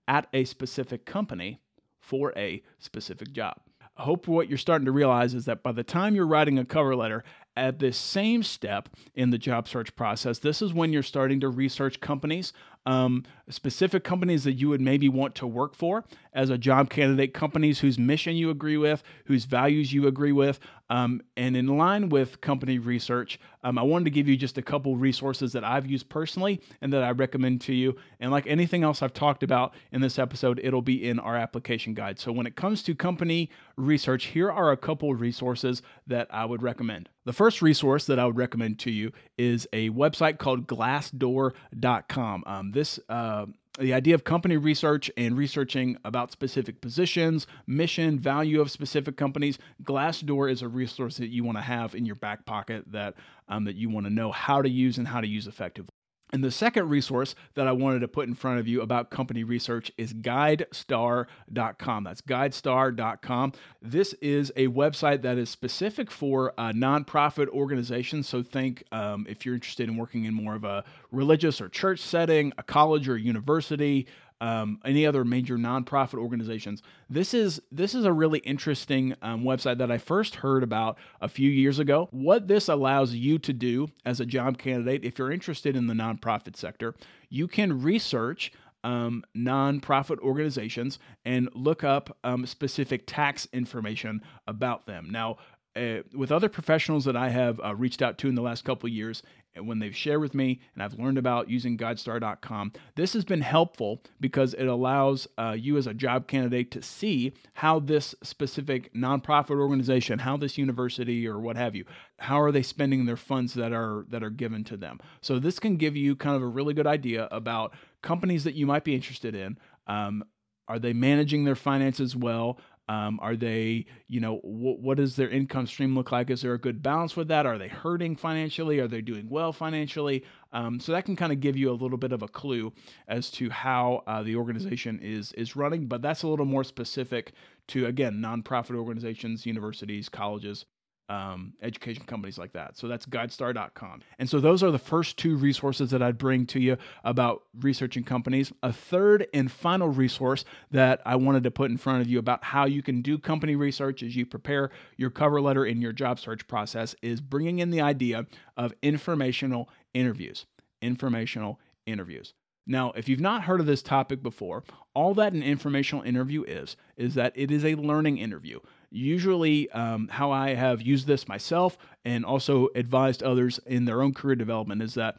at 0.07 0.27
a 0.31 0.45
specific 0.45 1.05
company 1.05 1.59
for 2.00 2.33
a 2.38 2.63
specific 2.79 3.33
job. 3.33 3.57
I 3.97 4.03
hope 4.03 4.27
what 4.27 4.47
you're 4.47 4.59
starting 4.59 4.86
to 4.86 4.91
realize 4.91 5.33
is 5.33 5.45
that 5.45 5.63
by 5.63 5.71
the 5.71 5.83
time 5.83 6.13
you're 6.13 6.27
writing 6.27 6.59
a 6.59 6.65
cover 6.65 6.95
letter 6.95 7.24
at 7.55 7.79
this 7.79 7.97
same 7.97 8.43
step 8.43 8.89
in 9.15 9.31
the 9.31 9.39
job 9.39 9.67
search 9.67 9.95
process, 9.95 10.38
this 10.38 10.62
is 10.62 10.71
when 10.74 10.93
you're 10.93 11.01
starting 11.01 11.39
to 11.39 11.50
research 11.50 12.00
companies 12.00 12.53
um, 12.88 13.25
specific 13.50 14.06
companies 14.06 14.46
that 14.46 14.53
you 14.53 14.70
would 14.70 14.79
maybe 14.79 15.10
want 15.10 15.36
to 15.36 15.46
work 15.46 15.75
for 15.75 16.06
as 16.34 16.50
a 16.50 16.58
job 16.58 16.89
candidate, 16.89 17.34
companies 17.34 17.79
whose 17.82 18.00
mission 18.00 18.38
you 18.38 18.50
agree 18.50 18.77
with, 18.77 19.03
whose 19.25 19.44
values 19.44 19.91
you 19.91 20.08
agree 20.08 20.32
with. 20.32 20.60
Um, 20.89 21.22
and 21.36 21.58
in 21.58 21.77
line 21.77 22.10
with 22.10 22.39
company 22.41 22.79
research, 22.79 23.39
um, 23.63 23.77
I 23.77 23.82
wanted 23.82 24.06
to 24.06 24.12
give 24.12 24.27
you 24.27 24.38
just 24.38 24.58
a 24.58 24.62
couple 24.62 24.96
resources 24.96 25.51
that 25.53 25.63
I've 25.63 25.86
used 25.86 26.10
personally 26.10 26.62
and 26.82 26.94
that 26.94 27.03
I 27.03 27.12
recommend 27.12 27.62
to 27.62 27.74
you. 27.74 27.96
And 28.20 28.32
like 28.32 28.48
anything 28.48 28.84
else 28.84 29.01
I've 29.01 29.13
talked 29.13 29.44
about 29.44 29.74
in 29.91 30.01
this 30.01 30.17
episode, 30.17 30.60
it'll 30.63 30.82
be 30.82 31.08
in 31.08 31.20
our 31.20 31.36
application 31.36 31.94
guide. 31.94 32.20
So 32.20 32.32
when 32.32 32.48
it 32.48 32.56
comes 32.56 32.84
to 32.84 32.96
company 32.96 33.50
research, 33.75 34.25
here 34.25 34.51
are 34.51 34.72
a 34.72 34.77
couple 34.77 35.13
resources 35.13 35.82
that 36.08 36.27
I 36.32 36.46
would 36.46 36.62
recommend. 36.62 37.10
The 37.25 37.34
first 37.34 37.62
resource 37.62 38.06
that 38.06 38.20
I 38.20 38.25
would 38.25 38.38
recommend 38.38 38.79
to 38.79 38.91
you 38.91 39.12
is 39.38 39.67
a 39.74 39.89
website 39.89 40.38
called 40.38 40.67
glassdoor.com. 40.67 42.44
Um, 42.46 42.72
this 42.72 43.00
uh, 43.10 43.48
the 43.77 43.93
idea 43.93 44.15
of 44.15 44.24
company 44.24 44.57
research 44.57 45.12
and 45.17 45.38
researching 45.38 45.98
about 46.03 46.31
specific 46.31 46.81
positions, 46.81 47.48
mission, 47.65 48.19
value 48.19 48.62
of 48.62 48.72
specific 48.72 49.17
companies. 49.17 49.57
Glassdoor 49.84 50.51
is 50.51 50.62
a 50.62 50.67
resource 50.67 51.17
that 51.17 51.27
you 51.27 51.43
want 51.43 51.57
to 51.57 51.62
have 51.62 51.96
in 51.96 52.05
your 52.05 52.15
back 52.15 52.46
pocket 52.46 52.84
that 52.91 53.15
um, 53.48 53.65
that 53.65 53.75
you 53.75 53.89
want 53.89 54.05
to 54.05 54.10
know 54.10 54.31
how 54.31 54.62
to 54.62 54.69
use 54.69 54.98
and 54.98 55.07
how 55.07 55.22
to 55.22 55.27
use 55.27 55.48
effectively. 55.48 55.97
And 56.34 56.43
the 56.43 56.51
second 56.51 56.89
resource 56.89 57.36
that 57.53 57.67
I 57.67 57.72
wanted 57.72 58.00
to 58.00 58.07
put 58.07 58.27
in 58.27 58.36
front 58.36 58.60
of 58.60 58.67
you 58.67 58.81
about 58.81 59.10
company 59.10 59.43
research 59.43 59.91
is 59.98 60.13
guidestar.com. 60.13 62.03
That's 62.03 62.22
guidestar.com. 62.22 63.53
This 63.81 64.13
is 64.13 64.51
a 64.57 64.67
website 64.67 65.22
that 65.22 65.38
is 65.38 65.50
specific 65.50 66.12
for 66.12 66.53
nonprofit 66.57 67.48
organizations. 67.48 68.27
So 68.27 68.43
think 68.43 68.84
um, 68.91 69.25
if 69.29 69.46
you're 69.46 69.55
interested 69.55 69.88
in 69.88 69.96
working 69.96 70.25
in 70.25 70.34
more 70.34 70.55
of 70.55 70.65
a 70.65 70.84
religious 71.12 71.62
or 71.62 71.69
church 71.69 72.00
setting, 72.00 72.51
a 72.57 72.63
college 72.63 73.07
or 73.07 73.17
university, 73.17 74.07
um, 74.41 74.79
any 74.86 75.06
other 75.06 75.24
major 75.24 75.58
nonprofit 75.58 76.20
organizations. 76.20 76.82
This 77.10 77.34
is 77.34 77.62
this 77.72 77.96
is 77.96 78.06
a 78.06 78.13
really 78.13 78.39
interesting 78.39 79.15
um, 79.22 79.44
website 79.44 79.77
that 79.79 79.91
I 79.91 79.98
first 79.98 80.36
heard 80.36 80.63
about 80.63 80.98
a 81.22 81.27
few 81.27 81.50
years 81.50 81.79
ago. 81.79 82.08
What 82.12 82.48
this 82.48 82.67
allows 82.67 83.13
you 83.13 83.39
to 83.39 83.53
do 83.53 83.88
as 84.06 84.20
a 84.20 84.25
job 84.25 84.58
candidate, 84.58 85.03
if 85.03 85.17
you're 85.17 85.32
interested 85.32 85.75
in 85.75 85.88
the 85.88 85.94
nonprofit 85.94 86.56
sector, 86.56 86.96
you 87.29 87.48
can 87.48 87.82
research 87.82 88.51
um, 88.84 89.24
nonprofit 89.36 90.20
organizations 90.20 91.00
and 91.25 91.50
look 91.53 91.84
up 91.84 92.15
um, 92.24 92.46
specific 92.46 93.03
tax 93.06 93.48
information 93.51 94.22
about 94.48 94.86
them. 94.86 95.10
Now, 95.10 95.38
uh, 95.75 96.01
with 96.13 96.32
other 96.32 96.50
professionals 96.50 97.06
that 97.06 97.15
I 97.15 97.29
have 97.29 97.60
uh, 97.63 97.75
reached 97.75 98.01
out 98.01 98.17
to 98.20 98.29
in 98.29 98.36
the 98.36 98.41
last 98.41 98.65
couple 98.65 98.89
years, 98.89 99.22
and 99.58 99.68
when 99.68 99.80
they've 99.80 99.96
shared 99.96 100.22
with 100.22 100.34
me 100.34 100.62
and 100.74 100.84
I've 100.84 100.98
learned 100.98 101.18
about 101.18 101.50
using 101.50 101.78
GuideStar.com, 101.78 102.72
this 102.96 103.14
has 103.14 103.26
been 103.26 103.42
helpful 103.42 104.02
because 104.22 104.54
it 104.54 104.66
allows 104.66 105.28
uh, 105.38 105.56
you 105.58 105.78
as 105.78 105.88
a 105.88 105.94
job 105.94 106.28
candidate 106.28 106.72
to 106.72 106.82
see 106.82 107.34
how 107.56 107.80
this 107.80 108.16
specific 108.24 108.94
nonprofit 108.94 109.60
organization, 109.60 110.20
how 110.20 110.38
this 110.38 110.58
university 110.58 111.28
or 111.28 111.40
what 111.40 111.58
have 111.58 111.76
you, 111.76 111.86
how 112.20 112.40
are 112.40 112.52
they 112.52 112.64
spending 112.64 113.06
their 113.06 113.18
funds 113.18 113.54
that 113.56 113.74
are 113.74 114.06
that 114.10 114.24
are 114.24 114.30
given 114.30 114.64
to 114.66 114.78
them. 114.78 115.00
So 115.22 115.40
this 115.40 115.60
can 115.60 115.78
give 115.78 115.96
you 115.96 116.16
kind 116.16 116.36
of 116.36 116.42
a 116.42 116.48
really 116.48 116.74
good 116.74 116.88
idea 116.88 117.28
about 117.32 117.74
companies 118.02 118.44
that 118.44 118.54
you 118.54 118.66
might 118.66 118.84
be 118.84 118.96
interested 118.96 119.36
in. 119.36 119.58
Um, 119.88 120.24
are 120.68 120.80
they 120.80 120.94
managing 120.94 121.46
their 121.46 121.56
finances 121.56 122.16
well? 122.16 122.60
Um, 122.89 123.20
are 123.22 123.36
they, 123.36 123.86
you 124.08 124.20
know, 124.20 124.38
wh- 124.38 124.82
what 124.82 124.98
does 124.98 125.15
their 125.15 125.29
income 125.29 125.67
stream 125.67 125.96
look 125.96 126.12
like? 126.12 126.29
Is 126.29 126.41
there 126.41 126.53
a 126.53 126.60
good 126.60 126.82
balance 126.82 127.15
with 127.15 127.27
that? 127.27 127.46
Are 127.46 127.58
they 127.58 127.67
hurting 127.67 128.15
financially? 128.15 128.79
Are 128.79 128.88
they 128.88 129.01
doing 129.01 129.27
well 129.29 129.51
financially? 129.51 130.24
Um, 130.53 130.79
so 130.79 130.94
that 130.94 131.06
can 131.06 131.15
kind 131.15 131.34
of 131.34 131.41
give 131.41 131.58
you 131.58 131.70
a 131.70 131.74
little 131.74 131.98
bit 131.98 132.13
of 132.13 132.24
a 132.24 132.27
clue 132.27 132.72
as 133.08 133.29
to 133.32 133.50
how 133.50 134.03
uh, 134.08 134.24
the 134.24 134.36
organization 134.36 135.00
is 135.01 135.34
is 135.34 135.56
running. 135.56 135.88
But 135.88 136.01
that's 136.01 136.24
a 136.24 136.27
little 136.27 136.46
more 136.46 136.63
specific 136.63 137.34
to 137.70 137.86
again 137.88 138.15
nonprofit 138.15 138.75
organizations, 138.75 139.46
universities, 139.46 140.08
colleges, 140.10 140.65
um, 141.10 141.54
education 141.62 142.04
companies 142.06 142.38
like 142.38 142.54
that. 142.54 142.78
So 142.78 142.88
that's 142.88 143.06
guidestar.com. 143.06 144.02
And 144.20 144.30
so 144.30 144.40
those 144.40 144.64
are 144.64 144.72
the 144.72 144.80
first 144.80 145.18
two 145.18 145.38
resources 145.38 145.92
that 145.92 146.02
I'd 146.02 146.18
bring 146.18 146.46
to 146.48 146.60
you 146.60 146.78
about 147.04 147.44
researching 147.60 148.04
companies. 148.04 148.52
A 148.62 148.74
third 148.74 149.28
and 149.34 149.52
final 149.52 149.88
resource 149.88 150.44
that 150.72 151.02
I 151.06 151.16
wanted 151.16 151.44
to 151.44 151.52
put 151.52 151.72
in 151.72 151.78
front 151.78 152.02
of 152.02 152.08
you 152.08 152.20
about 152.20 152.44
how 152.44 152.66
you 152.66 152.84
can 152.84 153.02
do 153.02 153.18
company 153.18 153.56
research 153.56 154.04
as 154.04 154.16
you 154.16 154.26
prepare 154.26 154.70
your 154.98 155.10
cover 155.10 155.40
letter 155.40 155.66
in 155.66 155.82
your 155.82 155.94
job 155.94 156.20
search 156.20 156.48
process 156.48 156.96
is 157.02 157.22
bringing 157.22 157.60
in 157.60 157.70
the 157.70 157.82
idea 157.82 158.26
of 158.58 158.74
informational 158.82 159.70
interviews. 159.94 160.46
Informational 160.82 161.60
interviews. 161.86 162.34
Now, 162.68 162.92
if 162.92 163.08
you've 163.08 163.22
not 163.22 163.44
heard 163.44 163.62
of 163.62 163.66
this 163.66 163.82
topic 163.82 164.22
before, 164.22 164.64
all 164.94 165.14
that 165.14 165.32
an 165.32 165.42
informational 165.42 166.04
interview 166.04 166.44
is, 166.44 166.76
is 166.98 167.16
that 167.16 167.32
it 167.34 167.50
is 167.50 167.64
a 167.64 167.76
learning 167.76 168.18
interview. 168.18 168.60
Usually, 168.89 169.70
um, 169.72 170.08
how 170.08 170.32
I 170.32 170.53
have 170.53 170.82
used 170.82 171.08
this 171.08 171.27
myself 171.27 171.77
and 172.06 172.24
also 172.25 172.70
advised 172.74 173.22
others 173.22 173.60
in 173.65 173.86
their 173.86 174.01
own 174.01 174.13
career 174.13 174.36
development 174.36 174.82
is 174.82 174.94
that 174.94 175.17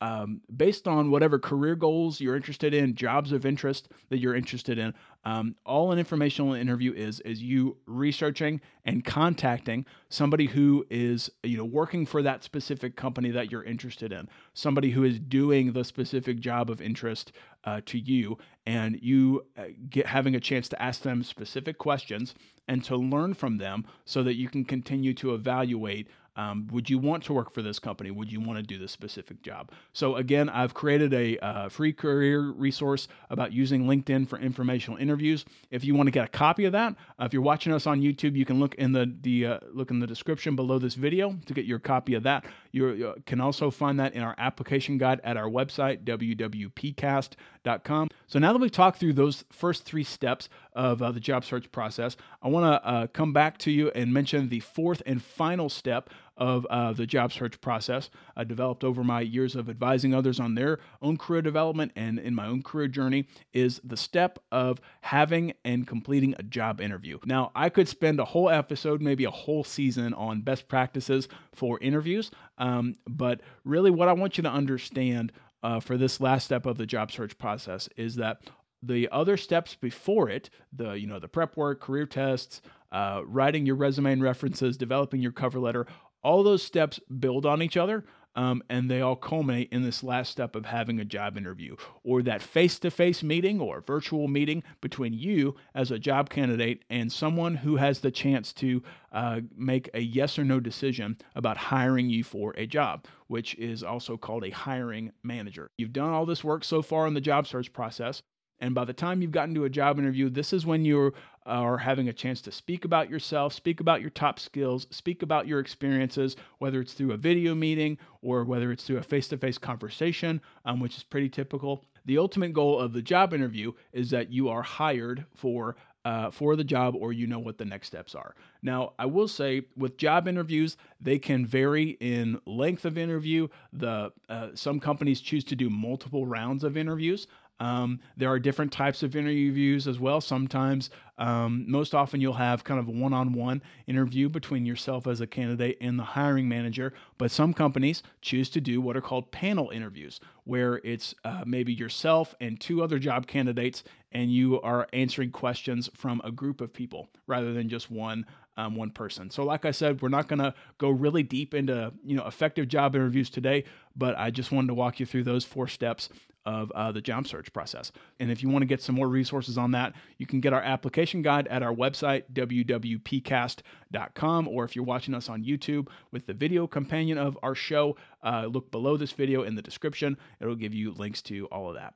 um, 0.00 0.40
based 0.54 0.86
on 0.86 1.10
whatever 1.10 1.38
career 1.38 1.74
goals 1.76 2.20
you're 2.20 2.36
interested 2.36 2.74
in, 2.74 2.94
jobs 2.94 3.32
of 3.32 3.46
interest 3.46 3.88
that 4.10 4.18
you're 4.18 4.34
interested 4.34 4.78
in. 4.78 4.92
Um, 5.24 5.54
all 5.64 5.92
an 5.92 5.98
informational 5.98 6.52
interview 6.52 6.92
is 6.92 7.20
is 7.20 7.42
you 7.42 7.78
researching 7.86 8.60
and 8.84 9.04
contacting 9.04 9.86
somebody 10.10 10.46
who 10.46 10.84
is 10.90 11.30
you 11.42 11.56
know 11.56 11.64
working 11.64 12.04
for 12.04 12.22
that 12.22 12.44
specific 12.44 12.96
company 12.96 13.30
that 13.30 13.50
you're 13.50 13.64
interested 13.64 14.12
in, 14.12 14.28
somebody 14.52 14.90
who 14.90 15.04
is 15.04 15.18
doing 15.18 15.72
the 15.72 15.84
specific 15.84 16.40
job 16.40 16.68
of 16.70 16.82
interest 16.82 17.32
uh, 17.64 17.80
to 17.86 17.98
you, 17.98 18.36
and 18.66 18.98
you 19.00 19.46
uh, 19.56 19.64
get 19.88 20.06
having 20.06 20.34
a 20.34 20.40
chance 20.40 20.68
to 20.68 20.82
ask 20.82 21.02
them 21.02 21.22
specific 21.22 21.78
questions 21.78 22.34
and 22.68 22.84
to 22.84 22.96
learn 22.96 23.34
from 23.34 23.58
them 23.58 23.86
so 24.04 24.22
that 24.22 24.34
you 24.34 24.48
can 24.48 24.64
continue 24.64 25.14
to 25.14 25.34
evaluate 25.34 26.08
Um, 26.36 26.68
would 26.72 26.90
you 26.90 26.98
want 26.98 27.24
to 27.24 27.32
work 27.32 27.52
for 27.52 27.62
this 27.62 27.78
company? 27.78 28.10
Would 28.10 28.30
you 28.30 28.40
want 28.40 28.58
to 28.58 28.62
do 28.62 28.78
this 28.78 28.92
specific 28.92 29.42
job? 29.42 29.70
So, 29.92 30.16
again, 30.16 30.48
I've 30.48 30.74
created 30.74 31.14
a 31.14 31.38
uh, 31.38 31.68
free 31.68 31.92
career 31.92 32.50
resource 32.50 33.08
about 33.30 33.52
using 33.52 33.84
LinkedIn 33.84 34.28
for 34.28 34.38
informational 34.38 34.98
interviews. 34.98 35.44
If 35.70 35.84
you 35.84 35.94
want 35.94 36.08
to 36.08 36.10
get 36.10 36.24
a 36.24 36.28
copy 36.28 36.64
of 36.64 36.72
that, 36.72 36.96
uh, 37.20 37.24
if 37.24 37.32
you're 37.32 37.42
watching 37.42 37.72
us 37.72 37.86
on 37.86 38.00
YouTube, 38.00 38.36
you 38.36 38.44
can 38.44 38.58
look 38.58 38.74
in 38.74 38.92
the, 38.92 39.14
the 39.22 39.46
uh, 39.46 39.58
look 39.72 39.90
in 39.90 40.00
the 40.00 40.06
description 40.06 40.56
below 40.56 40.78
this 40.78 40.94
video 40.94 41.36
to 41.46 41.54
get 41.54 41.64
your 41.64 41.78
copy 41.78 42.14
of 42.14 42.24
that. 42.24 42.44
You 42.72 43.14
can 43.26 43.40
also 43.40 43.70
find 43.70 44.00
that 44.00 44.14
in 44.14 44.22
our 44.22 44.34
application 44.36 44.98
guide 44.98 45.20
at 45.22 45.36
our 45.36 45.48
website, 45.48 46.04
www.wwpcast.com. 46.04 48.08
So, 48.26 48.38
now 48.38 48.52
that 48.52 48.58
we've 48.58 48.70
talked 48.70 48.98
through 48.98 49.14
those 49.14 49.44
first 49.50 49.84
three 49.84 50.04
steps 50.04 50.48
of 50.72 51.02
uh, 51.02 51.12
the 51.12 51.20
job 51.20 51.44
search 51.44 51.70
process, 51.70 52.16
I 52.42 52.48
want 52.48 52.64
to 52.64 52.88
uh, 52.88 53.06
come 53.08 53.32
back 53.32 53.58
to 53.58 53.70
you 53.70 53.90
and 53.90 54.12
mention 54.12 54.48
the 54.48 54.60
fourth 54.60 55.02
and 55.06 55.22
final 55.22 55.68
step 55.68 56.10
of 56.36 56.66
uh, 56.66 56.92
the 56.92 57.06
job 57.06 57.32
search 57.32 57.60
process. 57.60 58.10
I 58.36 58.44
developed 58.44 58.84
over 58.84 59.04
my 59.04 59.20
years 59.20 59.54
of 59.54 59.68
advising 59.68 60.14
others 60.14 60.40
on 60.40 60.54
their 60.54 60.80
own 61.00 61.16
career 61.16 61.42
development 61.42 61.92
and 61.96 62.18
in 62.18 62.34
my 62.34 62.46
own 62.46 62.62
career 62.62 62.88
journey 62.88 63.28
is 63.52 63.80
the 63.84 63.96
step 63.96 64.38
of 64.50 64.80
having 65.02 65.54
and 65.64 65.86
completing 65.86 66.34
a 66.38 66.42
job 66.42 66.80
interview. 66.80 67.18
Now, 67.24 67.52
I 67.54 67.68
could 67.68 67.88
spend 67.88 68.18
a 68.20 68.24
whole 68.24 68.50
episode, 68.50 69.00
maybe 69.00 69.24
a 69.24 69.30
whole 69.30 69.64
season 69.64 70.14
on 70.14 70.42
best 70.42 70.68
practices 70.68 71.28
for 71.54 71.78
interviews, 71.80 72.30
um, 72.58 72.96
but 73.06 73.40
really 73.64 73.90
what 73.90 74.08
I 74.08 74.12
want 74.12 74.36
you 74.36 74.42
to 74.42 74.50
understand 74.50 75.32
uh, 75.62 75.80
for 75.80 75.96
this 75.96 76.20
last 76.20 76.44
step 76.44 76.66
of 76.66 76.76
the 76.76 76.86
job 76.86 77.10
search 77.10 77.38
process 77.38 77.88
is 77.96 78.16
that 78.16 78.42
the 78.82 79.08
other 79.10 79.36
steps 79.36 79.74
before 79.74 80.28
it, 80.28 80.50
the 80.72 80.92
you 80.92 81.06
know 81.06 81.18
the 81.18 81.28
prep 81.28 81.56
work, 81.56 81.80
career 81.80 82.04
tests, 82.06 82.60
uh, 82.92 83.22
writing 83.26 83.66
your 83.66 83.76
resume 83.76 84.12
and 84.12 84.22
references, 84.22 84.76
developing 84.76 85.20
your 85.20 85.32
cover 85.32 85.58
letter, 85.58 85.86
all 86.24 86.42
those 86.42 86.62
steps 86.62 86.98
build 87.20 87.46
on 87.46 87.62
each 87.62 87.76
other. 87.76 88.04
Um, 88.36 88.64
and 88.68 88.90
they 88.90 89.00
all 89.00 89.14
culminate 89.14 89.68
in 89.70 89.84
this 89.84 90.02
last 90.02 90.32
step 90.32 90.56
of 90.56 90.66
having 90.66 90.98
a 90.98 91.04
job 91.04 91.36
interview 91.36 91.76
or 92.02 92.20
that 92.22 92.42
face 92.42 92.80
to 92.80 92.90
face 92.90 93.22
meeting 93.22 93.60
or 93.60 93.80
virtual 93.80 94.26
meeting 94.26 94.64
between 94.80 95.12
you 95.12 95.54
as 95.72 95.92
a 95.92 96.00
job 96.00 96.30
candidate 96.30 96.84
and 96.90 97.12
someone 97.12 97.54
who 97.54 97.76
has 97.76 98.00
the 98.00 98.10
chance 98.10 98.52
to 98.54 98.82
uh, 99.12 99.40
make 99.56 99.88
a 99.94 100.00
yes 100.00 100.36
or 100.36 100.44
no 100.44 100.58
decision 100.58 101.16
about 101.36 101.56
hiring 101.56 102.10
you 102.10 102.24
for 102.24 102.52
a 102.56 102.66
job, 102.66 103.06
which 103.28 103.54
is 103.54 103.84
also 103.84 104.16
called 104.16 104.44
a 104.44 104.50
hiring 104.50 105.12
manager. 105.22 105.70
You've 105.78 105.92
done 105.92 106.10
all 106.10 106.26
this 106.26 106.42
work 106.42 106.64
so 106.64 106.82
far 106.82 107.06
in 107.06 107.14
the 107.14 107.20
job 107.20 107.46
search 107.46 107.72
process. 107.72 108.20
And 108.58 108.74
by 108.74 108.84
the 108.84 108.92
time 108.92 109.20
you've 109.20 109.30
gotten 109.30 109.54
to 109.56 109.64
a 109.64 109.70
job 109.70 109.98
interview, 109.98 110.30
this 110.30 110.52
is 110.52 110.64
when 110.64 110.84
you 110.84 111.12
are 111.46 111.78
having 111.78 112.08
a 112.08 112.12
chance 112.12 112.40
to 112.42 112.52
speak 112.52 112.84
about 112.84 113.10
yourself, 113.10 113.52
speak 113.52 113.80
about 113.80 114.00
your 114.00 114.10
top 114.10 114.38
skills, 114.38 114.86
speak 114.90 115.22
about 115.22 115.46
your 115.46 115.60
experiences, 115.60 116.36
whether 116.58 116.80
it's 116.80 116.94
through 116.94 117.12
a 117.12 117.16
video 117.16 117.54
meeting 117.54 117.98
or 118.22 118.44
whether 118.44 118.72
it's 118.72 118.84
through 118.84 118.98
a 118.98 119.02
face 119.02 119.28
to 119.28 119.36
face 119.36 119.58
conversation, 119.58 120.40
um, 120.64 120.80
which 120.80 120.96
is 120.96 121.02
pretty 121.02 121.28
typical. 121.28 121.84
The 122.06 122.18
ultimate 122.18 122.52
goal 122.52 122.78
of 122.78 122.92
the 122.92 123.02
job 123.02 123.32
interview 123.32 123.72
is 123.92 124.10
that 124.10 124.30
you 124.30 124.48
are 124.48 124.62
hired 124.62 125.24
for 125.34 125.76
uh, 126.04 126.30
for 126.30 126.54
the 126.54 126.64
job 126.64 126.94
or 126.94 127.12
you 127.12 127.26
know 127.26 127.38
what 127.38 127.56
the 127.56 127.64
next 127.64 127.86
steps 127.86 128.14
are. 128.14 128.34
Now, 128.62 128.92
I 128.98 129.06
will 129.06 129.28
say 129.28 129.62
with 129.76 129.96
job 129.96 130.28
interviews, 130.28 130.76
they 131.00 131.18
can 131.18 131.46
vary 131.46 131.96
in 132.00 132.40
length 132.46 132.84
of 132.84 132.98
interview. 132.98 133.48
The 133.72 134.12
uh, 134.28 134.48
some 134.54 134.80
companies 134.80 135.20
choose 135.20 135.44
to 135.44 135.56
do 135.56 135.70
multiple 135.70 136.26
rounds 136.26 136.62
of 136.62 136.76
interviews. 136.76 137.26
Um, 137.60 138.00
there 138.16 138.28
are 138.30 138.38
different 138.38 138.72
types 138.72 139.02
of 139.02 139.14
interviews 139.14 139.86
as 139.86 140.00
well. 140.00 140.20
Sometimes, 140.20 140.90
um, 141.18 141.64
most 141.68 141.94
often, 141.94 142.20
you'll 142.20 142.32
have 142.32 142.64
kind 142.64 142.80
of 142.80 142.88
a 142.88 142.90
one 142.90 143.12
on 143.12 143.32
one 143.32 143.62
interview 143.86 144.28
between 144.28 144.66
yourself 144.66 145.06
as 145.06 145.20
a 145.20 145.26
candidate 145.26 145.78
and 145.80 145.98
the 145.98 146.02
hiring 146.04 146.48
manager. 146.48 146.92
But 147.16 147.30
some 147.30 147.54
companies 147.54 148.02
choose 148.20 148.50
to 148.50 148.60
do 148.60 148.80
what 148.80 148.96
are 148.96 149.00
called 149.00 149.30
panel 149.30 149.70
interviews, 149.70 150.18
where 150.44 150.80
it's 150.82 151.14
uh, 151.24 151.44
maybe 151.46 151.72
yourself 151.72 152.34
and 152.40 152.60
two 152.60 152.82
other 152.82 152.98
job 152.98 153.26
candidates, 153.28 153.84
and 154.10 154.32
you 154.32 154.60
are 154.62 154.88
answering 154.92 155.30
questions 155.30 155.88
from 155.94 156.20
a 156.24 156.32
group 156.32 156.60
of 156.60 156.72
people 156.72 157.08
rather 157.26 157.52
than 157.52 157.68
just 157.68 157.90
one 157.90 158.26
um, 158.56 158.76
one 158.76 158.90
person. 158.90 159.30
So, 159.30 159.44
like 159.44 159.64
I 159.64 159.72
said, 159.72 160.00
we're 160.00 160.08
not 160.08 160.28
going 160.28 160.38
to 160.38 160.54
go 160.78 160.90
really 160.90 161.22
deep 161.22 161.54
into 161.54 161.92
you 162.04 162.16
know 162.16 162.26
effective 162.26 162.68
job 162.68 162.96
interviews 162.96 163.30
today, 163.30 163.64
but 163.96 164.16
I 164.18 164.30
just 164.30 164.52
wanted 164.52 164.68
to 164.68 164.74
walk 164.74 164.98
you 164.98 165.06
through 165.06 165.24
those 165.24 165.44
four 165.44 165.68
steps 165.68 166.08
of 166.46 166.70
uh, 166.72 166.92
the 166.92 167.00
job 167.00 167.26
search 167.26 167.52
process. 167.52 167.90
And 168.20 168.30
if 168.30 168.42
you 168.42 168.48
want 168.48 168.62
to 168.62 168.66
get 168.66 168.82
some 168.82 168.94
more 168.94 169.08
resources 169.08 169.58
on 169.58 169.72
that, 169.72 169.94
you 170.18 170.26
can 170.26 170.40
get 170.40 170.52
our 170.52 170.62
application 170.62 171.22
guide 171.22 171.48
at 171.48 171.62
our 171.62 171.74
website, 171.74 172.24
www.wwpcast.com, 172.32 174.48
or 174.48 174.64
if 174.64 174.76
you're 174.76 174.84
watching 174.84 175.14
us 175.14 175.28
on 175.28 175.44
YouTube 175.44 175.88
with 176.10 176.26
the 176.26 176.34
video 176.34 176.66
companion 176.66 177.18
of 177.18 177.38
our 177.42 177.54
show, 177.54 177.96
uh, 178.22 178.46
look 178.46 178.70
below 178.70 178.96
this 178.96 179.12
video 179.12 179.42
in 179.42 179.54
the 179.54 179.62
description. 179.62 180.16
It'll 180.40 180.54
give 180.54 180.74
you 180.74 180.92
links 180.92 181.22
to 181.22 181.46
all 181.46 181.68
of 181.68 181.76
that. 181.76 181.94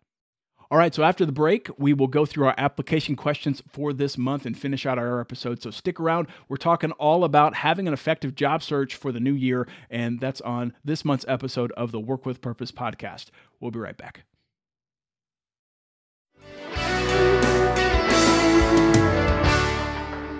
All 0.70 0.76
right, 0.76 0.94
so 0.94 1.02
after 1.02 1.24
the 1.24 1.32
break, 1.32 1.70
we 1.78 1.94
will 1.94 2.08
go 2.08 2.26
through 2.26 2.46
our 2.46 2.54
application 2.58 3.16
questions 3.16 3.62
for 3.70 3.94
this 3.94 4.18
month 4.18 4.44
and 4.44 4.56
finish 4.56 4.84
out 4.84 4.98
our 4.98 5.18
episode. 5.18 5.62
So 5.62 5.70
stick 5.70 5.98
around. 5.98 6.26
We're 6.46 6.58
talking 6.58 6.92
all 6.92 7.24
about 7.24 7.54
having 7.54 7.88
an 7.88 7.94
effective 7.94 8.34
job 8.34 8.62
search 8.62 8.94
for 8.94 9.10
the 9.10 9.18
new 9.18 9.32
year, 9.32 9.66
and 9.88 10.20
that's 10.20 10.42
on 10.42 10.74
this 10.84 11.06
month's 11.06 11.24
episode 11.26 11.72
of 11.72 11.90
the 11.90 12.00
Work 12.00 12.26
with 12.26 12.42
Purpose 12.42 12.70
podcast. 12.70 13.28
We'll 13.60 13.70
be 13.70 13.78
right 13.78 13.96
back. 13.96 14.24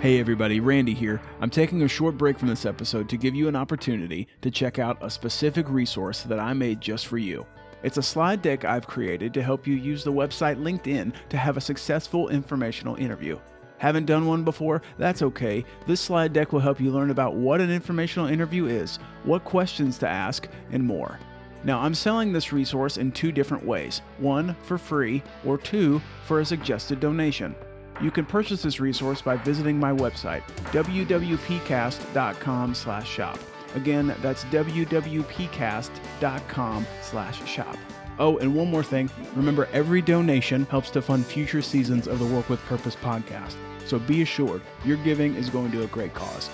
Hey 0.01 0.17
everybody, 0.21 0.61
Randy 0.61 0.93
here. 0.93 1.21
I'm 1.41 1.49
taking 1.49 1.81
a 1.81 1.87
short 1.89 2.17
break 2.17 2.39
from 2.39 2.47
this 2.47 2.65
episode 2.65 3.09
to 3.09 3.17
give 3.17 3.35
you 3.35 3.49
an 3.49 3.55
opportunity 3.57 4.29
to 4.39 4.49
check 4.49 4.79
out 4.79 4.97
a 5.01 5.09
specific 5.09 5.67
resource 5.67 6.21
that 6.23 6.39
I 6.39 6.53
made 6.53 6.79
just 6.79 7.07
for 7.07 7.17
you. 7.17 7.45
It's 7.83 7.97
a 7.97 8.01
slide 8.01 8.41
deck 8.41 8.63
I've 8.63 8.87
created 8.87 9.33
to 9.33 9.43
help 9.43 9.67
you 9.67 9.75
use 9.75 10.05
the 10.05 10.13
website 10.13 10.55
LinkedIn 10.55 11.11
to 11.27 11.37
have 11.37 11.57
a 11.57 11.61
successful 11.61 12.29
informational 12.29 12.95
interview. 12.95 13.37
Haven't 13.77 14.05
done 14.05 14.25
one 14.25 14.45
before? 14.45 14.81
That's 14.97 15.21
okay. 15.21 15.65
This 15.85 15.99
slide 15.99 16.31
deck 16.31 16.53
will 16.53 16.61
help 16.61 16.79
you 16.79 16.91
learn 16.91 17.11
about 17.11 17.35
what 17.35 17.59
an 17.59 17.69
informational 17.69 18.29
interview 18.29 18.67
is, 18.67 18.99
what 19.25 19.43
questions 19.43 19.97
to 19.97 20.07
ask, 20.07 20.47
and 20.71 20.81
more. 20.81 21.19
Now, 21.65 21.81
I'm 21.81 21.93
selling 21.93 22.31
this 22.31 22.53
resource 22.53 22.95
in 22.95 23.11
two 23.11 23.33
different 23.33 23.65
ways 23.65 24.01
one 24.17 24.55
for 24.63 24.77
free, 24.77 25.21
or 25.45 25.57
two 25.57 26.01
for 26.23 26.39
a 26.39 26.45
suggested 26.45 27.01
donation. 27.01 27.53
You 28.01 28.11
can 28.11 28.25
purchase 28.25 28.61
this 28.61 28.79
resource 28.79 29.21
by 29.21 29.35
visiting 29.37 29.79
my 29.79 29.91
website, 29.91 30.43
www.wwpcast.com/shop. 30.71 33.39
Again, 33.75 34.15
that's 34.21 34.45
www.wwpcast.com 34.45 36.87
slash 37.01 37.47
shop. 37.47 37.77
Oh, 38.17 38.37
and 38.39 38.53
one 38.53 38.69
more 38.69 38.83
thing. 38.83 39.09
Remember, 39.35 39.69
every 39.71 40.01
donation 40.01 40.65
helps 40.65 40.89
to 40.91 41.01
fund 41.01 41.25
future 41.25 41.61
seasons 41.61 42.05
of 42.07 42.19
the 42.19 42.25
Work 42.25 42.49
with 42.49 42.59
Purpose 42.65 42.95
podcast. 42.95 43.55
So 43.85 43.99
be 43.99 44.21
assured, 44.21 44.61
your 44.83 44.97
giving 44.97 45.35
is 45.35 45.49
going 45.49 45.71
to 45.71 45.83
a 45.83 45.87
great 45.87 46.13
cause. 46.13 46.49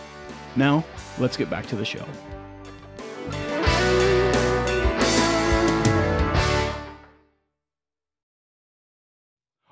Now, 0.55 0.85
let's 1.17 1.37
get 1.37 1.49
back 1.49 1.65
to 1.67 1.75
the 1.75 1.83
show. 1.83 2.05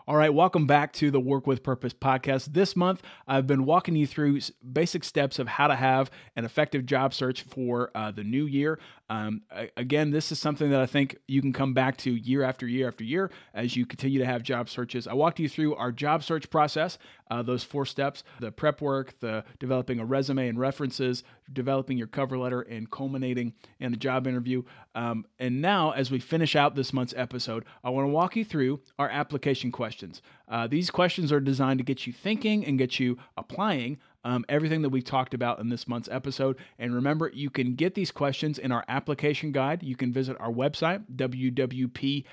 All 0.06 0.18
right, 0.18 0.34
welcome 0.34 0.68
back 0.68 0.92
to 0.94 1.12
the 1.12 1.20
Work 1.22 1.48
with 1.48 1.64
Purpose 1.64 1.94
podcast. 1.94 2.52
This 2.52 2.76
month, 2.76 3.02
I've 3.26 3.48
been 3.48 3.64
walking 3.64 3.96
you 3.96 4.06
through 4.06 4.42
basic 4.74 5.06
steps 5.06 5.40
of 5.40 5.48
how 5.48 5.68
to 5.68 5.76
have 5.76 6.12
an 6.36 6.44
effective 6.44 6.86
job 6.86 7.14
search 7.14 7.44
for 7.44 7.90
uh, 7.96 8.12
the 8.12 8.26
new 8.26 8.46
year. 8.46 8.80
Um, 9.14 9.44
again, 9.78 10.10
this 10.10 10.32
is 10.32 10.40
something 10.40 10.72
that 10.72 10.82
I 10.82 10.88
think 10.88 11.18
you 11.28 11.40
can 11.40 11.54
come 11.54 11.76
back 11.76 11.98
to 11.98 12.12
year 12.12 12.42
after 12.42 12.68
year 12.68 12.88
after 12.88 13.04
year 13.04 13.30
as 13.54 13.76
you 13.76 13.86
continue 13.86 14.18
to 14.18 14.26
have 14.26 14.42
job 14.42 14.70
searches. 14.70 15.08
I 15.08 15.14
walked 15.14 15.40
you 15.40 15.48
through 15.48 15.76
our 15.76 15.92
job 15.92 16.24
search 16.24 16.50
process, 16.50 16.98
uh, 17.30 17.44
those 17.44 17.64
four 17.64 17.86
steps 17.86 18.24
the 18.40 18.52
prep 18.52 18.82
work, 18.82 19.20
the 19.20 19.44
developing 19.60 20.00
a 20.00 20.06
resume 20.06 20.48
and 20.48 20.60
references, 20.60 21.24
developing 21.52 21.96
your 21.96 22.08
cover 22.08 22.40
letter, 22.40 22.62
and 22.62 22.90
culminating 22.90 23.54
in 23.80 23.92
the 23.92 23.98
job 23.98 24.26
interview. 24.26 24.64
Um, 24.96 25.26
and 25.38 25.62
now, 25.62 25.92
as 25.92 26.10
we 26.10 26.18
finish 26.18 26.56
out 26.56 26.74
this 26.74 26.92
month's 26.92 27.14
episode, 27.16 27.66
I 27.84 27.92
want 27.92 28.06
to 28.06 28.10
walk 28.12 28.36
you 28.36 28.44
through 28.44 28.82
our 28.98 29.10
application 29.10 29.72
questions. 29.72 30.24
Uh, 30.48 30.66
these 30.66 30.90
questions 30.90 31.32
are 31.32 31.40
designed 31.40 31.78
to 31.78 31.84
get 31.84 32.08
you 32.08 32.14
thinking 32.14 32.66
and 32.66 32.80
get 32.80 33.00
you 33.00 33.20
applying 33.38 34.00
um, 34.24 34.46
everything 34.50 34.82
that 34.84 34.90
we've 34.90 35.04
talked 35.04 35.34
about 35.34 35.60
in 35.60 35.70
this 35.70 35.88
month's 35.88 36.10
episode. 36.12 36.58
And 36.80 36.94
remember, 36.96 37.32
you 37.34 37.50
can 37.50 37.76
get 37.76 37.96
these 37.96 38.12
questions 38.12 38.60
in 38.60 38.72
our 38.72 38.84
application 38.88 39.52
guide. 39.52 39.84
You 39.84 39.96
can 39.96 40.14
visit 40.14 40.38
our 40.40 40.52
website, 40.52 41.04
wwpcast.com, 41.16 42.26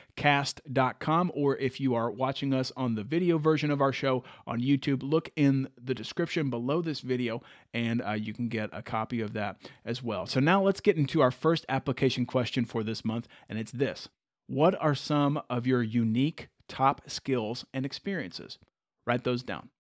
or 1.35 1.57
if 1.57 1.81
you 1.81 1.95
are 1.95 2.11
watching 2.11 2.55
us 2.55 2.73
on 2.77 2.95
the 2.95 3.05
video 3.05 3.39
version 3.39 3.71
of 3.71 3.81
our 3.81 3.93
show 3.93 4.25
on 4.47 4.61
YouTube, 4.61 5.03
look 5.03 5.31
in 5.37 5.69
the 5.83 5.95
description 5.95 6.51
below 6.51 6.83
this 6.83 7.01
video 7.01 7.43
and 7.73 8.03
uh, 8.03 8.13
you 8.13 8.33
can 8.33 8.49
get 8.49 8.71
a 8.73 8.83
copy 8.83 9.21
of 9.21 9.33
that 9.35 9.57
as 9.85 10.03
well. 10.03 10.27
So 10.27 10.41
now 10.41 10.63
let's 10.63 10.81
get 10.81 10.97
into 10.97 11.21
our 11.21 11.31
first 11.31 11.65
application 11.69 12.27
question 12.27 12.65
for 12.65 12.83
this 12.83 13.05
month, 13.05 13.29
and 13.49 13.59
it's 13.59 13.73
this 13.73 14.09
What 14.47 14.81
are 14.81 14.95
some 14.95 15.41
of 15.49 15.67
your 15.67 15.83
unique 15.83 16.49
top 16.69 17.03
skills 17.09 17.65
and 17.73 17.85
experiences? 17.85 18.59
Write 19.07 19.25
those 19.25 19.43
down. 19.43 19.71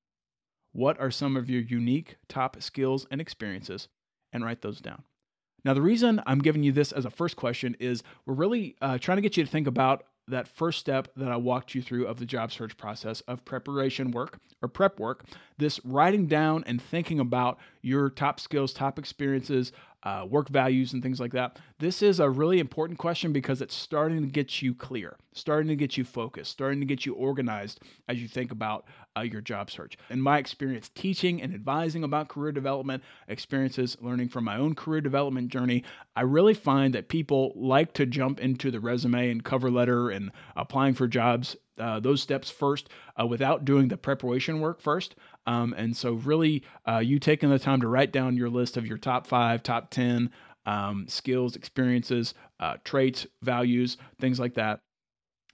What 0.72 1.00
are 1.00 1.10
some 1.10 1.36
of 1.36 1.50
your 1.50 1.62
unique 1.62 2.16
top 2.28 2.62
skills 2.62 3.06
and 3.10 3.20
experiences? 3.20 3.88
And 4.32 4.44
write 4.44 4.62
those 4.62 4.80
down. 4.80 5.02
Now, 5.64 5.74
the 5.74 5.82
reason 5.82 6.22
I'm 6.26 6.38
giving 6.38 6.62
you 6.62 6.72
this 6.72 6.92
as 6.92 7.04
a 7.04 7.10
first 7.10 7.36
question 7.36 7.76
is 7.80 8.02
we're 8.24 8.34
really 8.34 8.76
uh, 8.80 8.98
trying 8.98 9.16
to 9.16 9.22
get 9.22 9.36
you 9.36 9.44
to 9.44 9.50
think 9.50 9.66
about 9.66 10.04
that 10.28 10.48
first 10.48 10.78
step 10.78 11.08
that 11.16 11.30
I 11.30 11.36
walked 11.36 11.74
you 11.74 11.82
through 11.82 12.06
of 12.06 12.18
the 12.18 12.24
job 12.24 12.52
search 12.52 12.76
process 12.76 13.20
of 13.22 13.44
preparation 13.44 14.10
work 14.10 14.38
or 14.62 14.68
prep 14.68 14.98
work, 14.98 15.24
this 15.58 15.80
writing 15.84 16.26
down 16.26 16.64
and 16.66 16.80
thinking 16.80 17.20
about 17.20 17.58
your 17.82 18.10
top 18.10 18.40
skills, 18.40 18.72
top 18.72 18.98
experiences, 18.98 19.72
uh, 20.02 20.26
work 20.28 20.48
values, 20.48 20.92
and 20.92 21.02
things 21.02 21.20
like 21.20 21.32
that. 21.32 21.58
This 21.78 22.02
is 22.02 22.20
a 22.20 22.30
really 22.30 22.58
important 22.58 22.98
question 22.98 23.32
because 23.32 23.60
it's 23.60 23.74
starting 23.74 24.20
to 24.22 24.26
get 24.26 24.62
you 24.62 24.74
clear, 24.74 25.16
starting 25.32 25.68
to 25.68 25.76
get 25.76 25.96
you 25.96 26.04
focused, 26.04 26.50
starting 26.50 26.80
to 26.80 26.86
get 26.86 27.04
you 27.04 27.14
organized 27.14 27.80
as 28.08 28.20
you 28.20 28.28
think 28.28 28.50
about 28.50 28.86
uh, 29.16 29.22
your 29.22 29.40
job 29.40 29.70
search. 29.70 29.98
In 30.08 30.20
my 30.20 30.38
experience 30.38 30.90
teaching 30.94 31.42
and 31.42 31.54
advising 31.54 32.04
about 32.04 32.28
career 32.28 32.52
development, 32.52 33.02
experiences 33.28 33.96
learning 34.00 34.28
from 34.28 34.44
my 34.44 34.56
own 34.56 34.74
career 34.74 35.00
development 35.00 35.48
journey, 35.48 35.84
I 36.16 36.22
really 36.22 36.54
find 36.54 36.94
that 36.94 37.08
people 37.08 37.52
like 37.54 37.92
to 37.94 38.06
jump 38.06 38.40
into 38.40 38.70
the 38.70 38.80
resume 38.80 39.30
and 39.30 39.44
cover 39.44 39.70
letter 39.70 40.10
and 40.10 40.30
applying 40.56 40.94
for 40.94 41.08
jobs 41.08 41.56
uh, 41.78 41.98
those 41.98 42.20
steps 42.20 42.50
first 42.50 42.90
uh, 43.18 43.26
without 43.26 43.64
doing 43.64 43.88
the 43.88 43.96
preparation 43.96 44.60
work 44.60 44.80
first. 44.80 45.14
Um, 45.46 45.74
and 45.76 45.96
so, 45.96 46.12
really, 46.12 46.62
uh, 46.86 46.98
you 46.98 47.18
taking 47.18 47.50
the 47.50 47.58
time 47.58 47.80
to 47.80 47.88
write 47.88 48.12
down 48.12 48.36
your 48.36 48.50
list 48.50 48.76
of 48.76 48.86
your 48.86 48.98
top 48.98 49.26
five, 49.26 49.62
top 49.62 49.90
10 49.90 50.30
um, 50.66 51.06
skills, 51.08 51.56
experiences, 51.56 52.34
uh, 52.60 52.76
traits, 52.84 53.26
values, 53.42 53.96
things 54.18 54.38
like 54.38 54.54
that. 54.54 54.80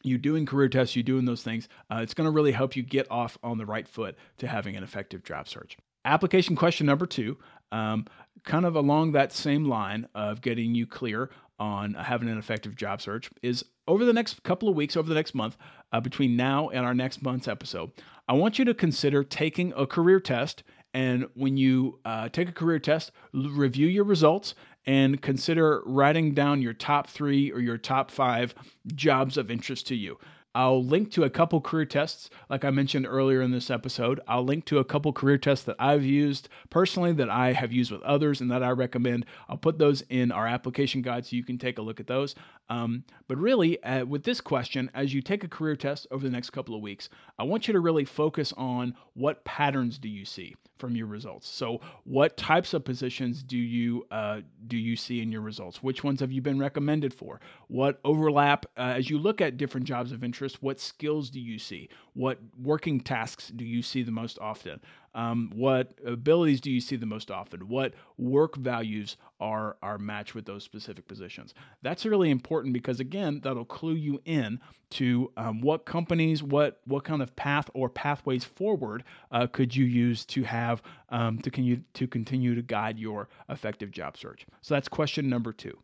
You 0.03 0.19
doing 0.19 0.47
career 0.47 0.69
tests, 0.69 0.95
you 0.95 1.03
doing 1.03 1.25
those 1.25 1.43
things, 1.43 1.69
uh, 1.91 2.01
it's 2.03 2.15
going 2.15 2.27
to 2.27 2.31
really 2.31 2.53
help 2.53 2.77
you 2.77 2.83
get 2.83 3.11
off 3.11 3.39
on 3.43 3.59
the 3.59 3.67
right 3.67 3.89
foot 3.89 4.17
to 4.39 4.47
having 4.47 4.77
an 4.77 4.85
effective 4.85 5.25
job 5.25 5.49
search. 5.49 5.77
Application 6.05 6.55
question 6.55 6.87
number 6.87 7.07
two, 7.07 7.39
um, 7.73 8.07
kind 8.45 8.65
of 8.65 8.77
along 8.77 9.13
that 9.13 9.33
same 9.33 9.65
line 9.65 10.07
of 10.15 10.41
getting 10.41 10.75
you 10.75 10.87
clear 10.87 11.31
on 11.59 11.95
having 11.95 12.29
an 12.29 12.39
effective 12.39 12.77
job 12.77 13.01
search 13.01 13.31
is 13.43 13.65
over 13.89 14.05
the 14.05 14.13
next 14.13 14.43
couple 14.43 14.69
of 14.69 14.75
weeks, 14.75 14.97
over 14.97 15.09
the 15.09 15.15
next 15.15 15.35
month, 15.35 15.57
uh, 15.93 16.01
between 16.01 16.37
now 16.37 16.69
and 16.69 16.85
our 16.85 16.95
next 16.95 17.23
month's 17.23 17.49
episode, 17.49 17.91
I 18.29 18.33
want 18.33 18.59
you 18.59 18.65
to 18.65 18.75
consider 18.75 19.23
taking 19.25 19.73
a 19.77 19.87
career 19.87 20.21
test. 20.21 20.63
And 20.93 21.27
when 21.35 21.57
you 21.57 22.01
uh, 22.05 22.29
take 22.29 22.49
a 22.49 22.53
career 22.53 22.79
test, 22.79 23.13
l- 23.35 23.51
review 23.51 23.87
your 23.87 24.05
results 24.05 24.55
and 24.87 25.21
consider 25.21 25.83
writing 25.85 26.33
down 26.33 26.63
your 26.63 26.73
top 26.73 27.09
three 27.09 27.51
or 27.51 27.61
your 27.61 27.77
top 27.77 28.11
five 28.11 28.55
jobs 28.95 29.37
of 29.37 29.51
interest 29.51 29.87
to 29.89 29.97
you. 29.97 30.19
I'll 30.57 30.83
link 30.83 31.11
to 31.13 31.25
a 31.25 31.29
couple 31.29 31.61
career 31.61 31.85
tests, 31.85 32.31
like 32.49 32.65
I 32.65 32.71
mentioned 32.71 33.07
earlier 33.07 33.43
in 33.43 33.51
this 33.51 33.71
episode. 33.71 34.21
I'll 34.27 34.43
link 34.43 34.65
to 34.67 34.79
a 34.79 34.85
couple 34.85 35.13
career 35.13 35.37
tests 35.37 35.67
that 35.67 35.77
I've 35.79 36.03
used 36.03 36.49
personally, 36.71 37.13
that 37.13 37.29
I 37.29 37.53
have 37.53 37.73
used 37.73 37.93
with 37.93 38.01
others, 38.01 38.41
and 38.41 38.51
that 38.51 38.63
I 38.63 38.71
recommend. 38.71 39.27
I'll 39.51 39.59
put 39.59 39.79
those 39.79 40.01
in 40.09 40.33
our 40.33 40.47
application 40.47 41.03
guide 41.03 41.27
so 41.27 41.37
you 41.37 41.45
can 41.45 41.59
take 41.59 41.77
a 41.77 41.83
look 41.83 42.01
at 42.01 42.07
those. 42.07 42.35
Um, 42.71 43.05
but 43.29 43.37
really, 43.37 43.83
uh, 43.83 44.07
with 44.07 44.25
this 44.25 44.41
question, 44.41 44.91
as 44.95 45.13
you 45.13 45.21
take 45.21 45.45
a 45.45 45.49
career 45.49 45.77
test 45.77 46.07
over 46.11 46.25
the 46.25 46.33
next 46.33 46.51
couple 46.51 46.75
of 46.75 46.81
weeks, 46.81 47.11
I 47.39 47.45
want 47.45 47.69
you 47.69 47.75
to 47.75 47.81
really 47.81 48.07
focus 48.07 48.55
on 48.57 48.95
what 49.13 49.45
patterns 49.45 49.99
do 49.99 50.09
you 50.09 50.25
see 50.25 50.57
from 50.79 50.97
your 50.97 51.07
results. 51.07 51.49
So, 51.49 51.81
what 52.05 52.37
types 52.37 52.75
of 52.75 52.85
positions 52.85 53.43
do 53.43 53.57
you 53.57 54.07
uh, 54.11 54.41
do 54.67 54.77
you 54.77 54.97
see 54.97 55.21
in 55.21 55.31
your 55.31 55.41
results? 55.41 55.83
Which 55.83 56.05
ones 56.05 56.21
have 56.21 56.33
you 56.33 56.43
been 56.43 56.59
recommended 56.59 57.15
for? 57.15 57.41
What 57.69 58.01
overlap 58.05 58.67
uh, 58.77 58.95
as 58.97 59.09
you 59.09 59.19
look 59.19 59.41
at 59.41 59.57
different 59.57 59.87
jobs 59.87 60.13
of 60.13 60.23
interest? 60.23 60.63
What 60.63 60.81
skills 60.81 61.31
do 61.31 61.41
you 61.41 61.59
see? 61.59 61.89
What 62.15 62.39
working 62.63 63.01
tasks 63.01 63.49
do 63.49 63.65
you 63.65 63.83
see 63.83 64.03
the 64.03 64.11
most 64.11 64.39
often? 64.39 64.81
Um, 65.15 65.51
what 65.55 65.95
abilities 66.05 66.61
do 66.61 66.71
you 66.71 66.81
see 66.81 66.97
the 66.97 67.07
most 67.07 67.31
often? 67.31 67.69
What 67.69 67.95
work 68.19 68.57
values 68.57 69.17
are 69.41 69.77
are 69.83 69.97
matched 69.97 70.35
with 70.35 70.45
those 70.45 70.63
specific 70.63 71.09
positions? 71.09 71.55
That's 71.83 72.05
really 72.05 72.31
important 72.31 72.75
because 72.75 73.01
again, 73.01 73.41
that'll 73.43 73.65
clue 73.65 73.95
you 73.95 74.21
in 74.27 74.61
to 74.91 75.33
um, 75.37 75.63
what 75.63 75.87
companies, 75.87 76.43
what 76.43 76.81
what 76.85 77.05
kind 77.05 77.23
of 77.23 77.35
path 77.35 77.71
or 77.73 77.89
pathways 77.89 78.45
forward 78.45 79.05
uh, 79.33 79.47
could 79.47 79.75
you 79.75 79.87
use 79.87 80.27
to 80.27 80.43
have 80.43 80.83
um, 81.09 81.39
to 81.39 81.51
continue 81.51 81.81
to 81.95 82.07
continue 82.07 82.55
to 82.55 82.63
guide 82.63 82.99
your 82.99 83.29
effective 83.49 83.91
job 83.91 84.19
search. 84.19 84.47
So 84.61 84.75
that's 84.75 84.89
question 84.89 85.31
number 85.31 85.53
two. 85.53 85.79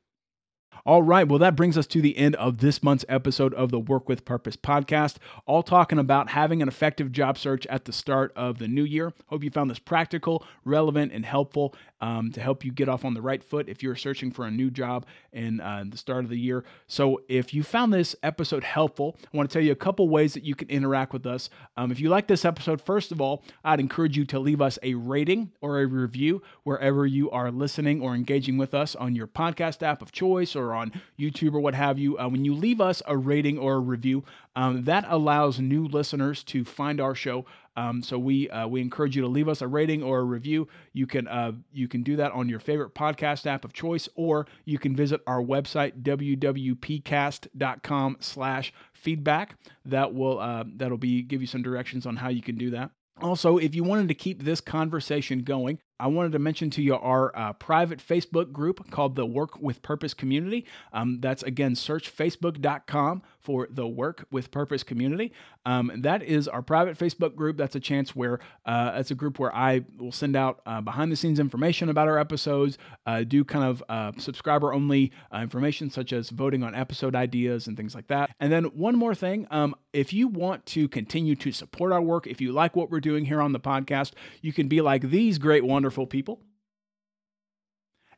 All 0.84 1.04
right, 1.04 1.28
well, 1.28 1.38
that 1.38 1.54
brings 1.54 1.78
us 1.78 1.86
to 1.88 2.02
the 2.02 2.16
end 2.18 2.34
of 2.36 2.58
this 2.58 2.82
month's 2.82 3.04
episode 3.08 3.54
of 3.54 3.70
the 3.70 3.78
Work 3.78 4.08
with 4.08 4.24
Purpose 4.24 4.56
podcast, 4.56 5.18
all 5.46 5.62
talking 5.62 6.00
about 6.00 6.30
having 6.30 6.60
an 6.60 6.66
effective 6.66 7.12
job 7.12 7.38
search 7.38 7.64
at 7.68 7.84
the 7.84 7.92
start 7.92 8.32
of 8.34 8.58
the 8.58 8.66
new 8.66 8.82
year. 8.82 9.12
Hope 9.26 9.44
you 9.44 9.50
found 9.52 9.70
this 9.70 9.78
practical, 9.78 10.44
relevant, 10.64 11.12
and 11.12 11.24
helpful 11.24 11.72
um, 12.02 12.32
to 12.32 12.40
help 12.40 12.64
you 12.64 12.72
get 12.72 12.88
off 12.88 13.04
on 13.04 13.14
the 13.14 13.22
right 13.22 13.42
foot 13.42 13.68
if 13.68 13.82
you're 13.82 13.96
searching 13.96 14.30
for 14.30 14.44
a 14.44 14.50
new 14.50 14.70
job 14.70 15.06
in 15.32 15.60
uh, 15.60 15.84
the 15.88 15.96
start 15.96 16.24
of 16.24 16.30
the 16.30 16.38
year. 16.38 16.64
So, 16.88 17.22
if 17.28 17.54
you 17.54 17.62
found 17.62 17.94
this 17.94 18.14
episode 18.22 18.64
helpful, 18.64 19.16
I 19.32 19.36
want 19.36 19.48
to 19.48 19.52
tell 19.52 19.62
you 19.64 19.72
a 19.72 19.76
couple 19.76 20.08
ways 20.08 20.34
that 20.34 20.44
you 20.44 20.54
can 20.54 20.68
interact 20.68 21.12
with 21.12 21.24
us. 21.26 21.48
Um, 21.76 21.90
if 21.92 22.00
you 22.00 22.08
like 22.10 22.26
this 22.26 22.44
episode, 22.44 22.82
first 22.82 23.12
of 23.12 23.20
all, 23.20 23.44
I'd 23.64 23.80
encourage 23.80 24.16
you 24.16 24.24
to 24.26 24.38
leave 24.38 24.60
us 24.60 24.78
a 24.82 24.94
rating 24.94 25.52
or 25.60 25.80
a 25.80 25.86
review 25.86 26.42
wherever 26.64 27.06
you 27.06 27.30
are 27.30 27.50
listening 27.50 28.02
or 28.02 28.14
engaging 28.14 28.58
with 28.58 28.74
us 28.74 28.96
on 28.96 29.14
your 29.14 29.28
podcast 29.28 29.82
app 29.82 30.02
of 30.02 30.10
choice 30.12 30.56
or 30.56 30.74
on 30.74 30.92
YouTube 31.18 31.54
or 31.54 31.60
what 31.60 31.74
have 31.74 31.98
you. 31.98 32.18
Uh, 32.18 32.28
when 32.28 32.44
you 32.44 32.54
leave 32.54 32.80
us 32.80 33.00
a 33.06 33.16
rating 33.16 33.58
or 33.58 33.74
a 33.74 33.80
review, 33.80 34.24
um, 34.56 34.84
that 34.84 35.04
allows 35.08 35.60
new 35.60 35.86
listeners 35.86 36.42
to 36.44 36.64
find 36.64 37.00
our 37.00 37.14
show. 37.14 37.46
Um, 37.76 38.02
so 38.02 38.18
we 38.18 38.50
uh, 38.50 38.66
we 38.66 38.80
encourage 38.80 39.14
you 39.16 39.22
to 39.22 39.28
leave 39.28 39.48
us 39.48 39.62
a 39.62 39.68
rating 39.68 40.02
or 40.02 40.20
a 40.20 40.24
review. 40.24 40.68
You 40.92 41.06
can 41.06 41.28
uh, 41.28 41.52
you 41.72 41.88
can 41.88 42.02
do 42.02 42.16
that 42.16 42.32
on 42.32 42.48
your 42.48 42.60
favorite 42.60 42.94
podcast 42.94 43.46
app 43.46 43.64
of 43.64 43.72
choice, 43.72 44.08
or 44.14 44.46
you 44.64 44.78
can 44.78 44.94
visit 44.94 45.20
our 45.26 45.40
website 45.40 46.02
www.wwpcast.com/slash 46.02 48.72
feedback. 48.92 49.56
That 49.84 50.14
will 50.14 50.38
uh, 50.38 50.64
that'll 50.76 50.98
be 50.98 51.22
give 51.22 51.40
you 51.40 51.46
some 51.46 51.62
directions 51.62 52.06
on 52.06 52.16
how 52.16 52.28
you 52.28 52.42
can 52.42 52.56
do 52.56 52.70
that. 52.70 52.90
Also, 53.20 53.58
if 53.58 53.74
you 53.74 53.84
wanted 53.84 54.08
to 54.08 54.14
keep 54.14 54.42
this 54.42 54.60
conversation 54.60 55.44
going, 55.44 55.78
I 56.02 56.08
wanted 56.08 56.32
to 56.32 56.40
mention 56.40 56.68
to 56.70 56.82
you 56.82 56.96
our 56.96 57.30
uh, 57.36 57.52
private 57.52 58.00
Facebook 58.00 58.50
group 58.50 58.90
called 58.90 59.14
the 59.14 59.24
Work 59.24 59.60
with 59.60 59.82
Purpose 59.82 60.14
Community. 60.14 60.66
Um, 60.92 61.20
that's 61.20 61.44
again, 61.44 61.76
search 61.76 62.12
facebook.com 62.14 63.22
for 63.38 63.68
the 63.70 63.86
Work 63.86 64.26
with 64.32 64.50
Purpose 64.50 64.82
Community. 64.82 65.32
Um, 65.64 65.92
that 65.98 66.24
is 66.24 66.48
our 66.48 66.60
private 66.60 66.98
Facebook 66.98 67.36
group. 67.36 67.56
That's 67.56 67.76
a 67.76 67.80
chance 67.80 68.16
where 68.16 68.40
uh, 68.66 68.92
it's 68.96 69.12
a 69.12 69.14
group 69.14 69.38
where 69.38 69.54
I 69.54 69.84
will 69.96 70.10
send 70.10 70.34
out 70.34 70.60
uh, 70.66 70.80
behind 70.80 71.12
the 71.12 71.16
scenes 71.16 71.38
information 71.38 71.88
about 71.88 72.08
our 72.08 72.18
episodes, 72.18 72.78
uh, 73.06 73.22
do 73.22 73.44
kind 73.44 73.64
of 73.64 73.84
uh, 73.88 74.10
subscriber 74.16 74.72
only 74.72 75.12
uh, 75.32 75.38
information 75.38 75.88
such 75.88 76.12
as 76.12 76.30
voting 76.30 76.64
on 76.64 76.74
episode 76.74 77.14
ideas 77.14 77.68
and 77.68 77.76
things 77.76 77.94
like 77.94 78.08
that. 78.08 78.34
And 78.40 78.52
then 78.52 78.64
one 78.64 78.96
more 78.96 79.14
thing 79.14 79.46
um, 79.52 79.76
if 79.92 80.12
you 80.12 80.26
want 80.26 80.64
to 80.66 80.88
continue 80.88 81.36
to 81.36 81.52
support 81.52 81.92
our 81.92 82.02
work, 82.02 82.26
if 82.26 82.40
you 82.40 82.50
like 82.50 82.74
what 82.74 82.90
we're 82.90 83.00
doing 83.00 83.24
here 83.24 83.40
on 83.40 83.52
the 83.52 83.60
podcast, 83.60 84.12
you 84.40 84.52
can 84.52 84.66
be 84.66 84.80
like 84.80 85.10
these 85.10 85.38
great, 85.38 85.64
wonderful 85.64 85.91
wonderful 85.92 86.06
people. 86.06 86.40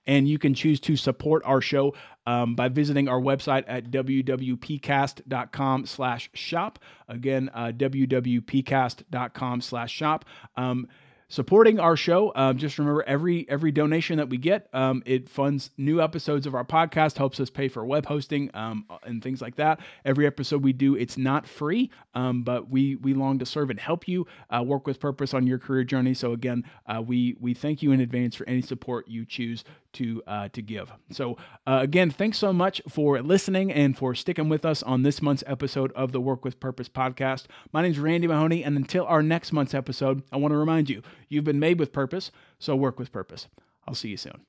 And 0.06 0.28
you 0.28 0.38
can 0.38 0.52
choose 0.52 0.80
to 0.80 0.96
support 0.96 1.42
our 1.46 1.62
show 1.62 1.94
um, 2.26 2.54
by 2.54 2.68
visiting 2.68 3.08
our 3.08 3.18
website 3.18 3.64
at 3.66 3.90
www.wwpcast.com 3.90 5.86
slash 5.86 6.28
shop. 6.34 6.78
Again, 7.08 7.50
uh, 7.54 7.72
www.wwpcast.com 7.74 9.60
slash 9.62 9.92
shop. 9.92 10.26
Um, 10.56 10.88
supporting 11.28 11.80
our 11.80 11.96
show. 11.96 12.32
Um, 12.34 12.58
just 12.58 12.78
remember 12.78 13.02
every 13.06 13.48
every 13.48 13.72
donation 13.72 14.18
that 14.18 14.28
we 14.28 14.36
get, 14.38 14.68
um, 14.72 15.02
it 15.06 15.28
funds 15.28 15.70
new 15.76 16.00
episodes 16.00 16.46
of 16.46 16.54
our 16.54 16.64
podcast, 16.64 17.16
helps 17.16 17.40
us 17.40 17.50
pay 17.50 17.68
for 17.68 17.84
web 17.84 18.06
hosting 18.06 18.50
um, 18.54 18.86
and 19.04 19.22
things 19.22 19.40
like 19.40 19.56
that. 19.56 19.80
Every 20.04 20.26
episode 20.26 20.62
we 20.62 20.72
do, 20.72 20.94
it's 20.94 21.16
not 21.18 21.46
free, 21.46 21.90
um, 22.14 22.42
but 22.42 22.70
we 22.70 22.96
we 22.96 23.14
long 23.14 23.38
to 23.38 23.46
serve 23.46 23.70
and 23.70 23.80
help 23.80 24.06
you 24.08 24.26
uh, 24.50 24.62
work 24.62 24.86
with 24.86 25.00
purpose 25.00 25.34
on 25.34 25.46
your 25.46 25.58
career 25.58 25.84
journey. 25.84 26.14
So 26.14 26.32
again, 26.32 26.64
uh, 26.86 27.02
we 27.02 27.36
we 27.40 27.54
thank 27.54 27.82
you 27.82 27.92
in 27.92 28.00
advance 28.00 28.34
for 28.34 28.48
any 28.48 28.62
support 28.62 29.08
you 29.08 29.24
choose 29.24 29.64
to 29.94 30.22
uh, 30.26 30.48
to 30.48 30.62
give. 30.62 30.92
So 31.10 31.36
uh, 31.66 31.78
again, 31.82 32.10
thanks 32.10 32.38
so 32.38 32.52
much 32.52 32.80
for 32.88 33.20
listening 33.22 33.72
and 33.72 33.96
for 33.96 34.14
sticking 34.14 34.48
with 34.48 34.64
us 34.64 34.82
on 34.82 35.02
this 35.02 35.20
month's 35.20 35.44
episode 35.46 35.92
of 35.92 36.12
the 36.12 36.20
Work 36.20 36.44
with 36.44 36.60
Purpose 36.60 36.88
podcast. 36.88 37.46
My 37.72 37.82
name 37.82 37.92
is 37.92 37.98
Randy 37.98 38.26
Mahoney, 38.26 38.62
and 38.62 38.76
until 38.76 39.06
our 39.06 39.22
next 39.22 39.52
month's 39.52 39.74
episode, 39.74 40.22
I 40.32 40.36
want 40.36 40.52
to 40.52 40.58
remind 40.58 40.90
you 40.90 41.02
you've 41.28 41.44
been 41.44 41.60
made 41.60 41.78
with 41.78 41.92
purpose, 41.92 42.30
so 42.58 42.76
work 42.76 42.98
with 42.98 43.12
purpose. 43.12 43.48
I'll 43.86 43.94
see 43.94 44.08
you 44.08 44.16
soon. 44.16 44.40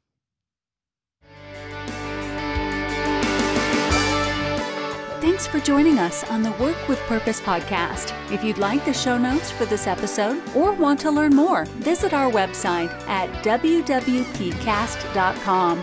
Thanks 5.22 5.48
for 5.48 5.60
joining 5.60 5.98
us 5.98 6.24
on 6.26 6.44
the 6.44 6.52
Work 6.54 6.88
with 6.88 7.00
Purpose 7.02 7.40
podcast. 7.40 8.14
If 8.32 8.44
you'd 8.44 8.58
like 8.58 8.84
the 8.86 8.94
show 8.94 9.18
notes 9.18 9.50
for 9.50 9.66
this 9.66 9.88
episode 9.88 10.44
or 10.56 10.74
want 10.74 11.00
to 11.02 11.10
learn 11.10 11.34
more, 11.34 11.66
visit 11.80 12.14
our 12.14 12.30
website 12.30 12.92
at 13.08 13.30
www.wwpcast.com. 13.44 15.80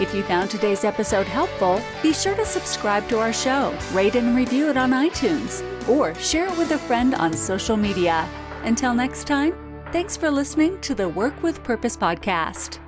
If 0.00 0.14
you 0.14 0.22
found 0.22 0.50
today's 0.50 0.84
episode 0.84 1.26
helpful, 1.26 1.80
be 2.02 2.12
sure 2.12 2.36
to 2.36 2.44
subscribe 2.44 3.08
to 3.08 3.18
our 3.18 3.32
show, 3.32 3.76
rate 3.92 4.14
and 4.14 4.36
review 4.36 4.70
it 4.70 4.76
on 4.76 4.90
iTunes, 4.90 5.64
or 5.88 6.14
share 6.14 6.46
it 6.46 6.56
with 6.56 6.70
a 6.70 6.78
friend 6.78 7.14
on 7.14 7.32
social 7.32 7.76
media. 7.76 8.28
Until 8.62 8.94
next 8.94 9.26
time, 9.26 9.54
thanks 9.90 10.16
for 10.16 10.30
listening 10.30 10.80
to 10.82 10.94
the 10.94 11.08
Work 11.08 11.42
with 11.42 11.62
Purpose 11.64 11.96
podcast. 11.96 12.78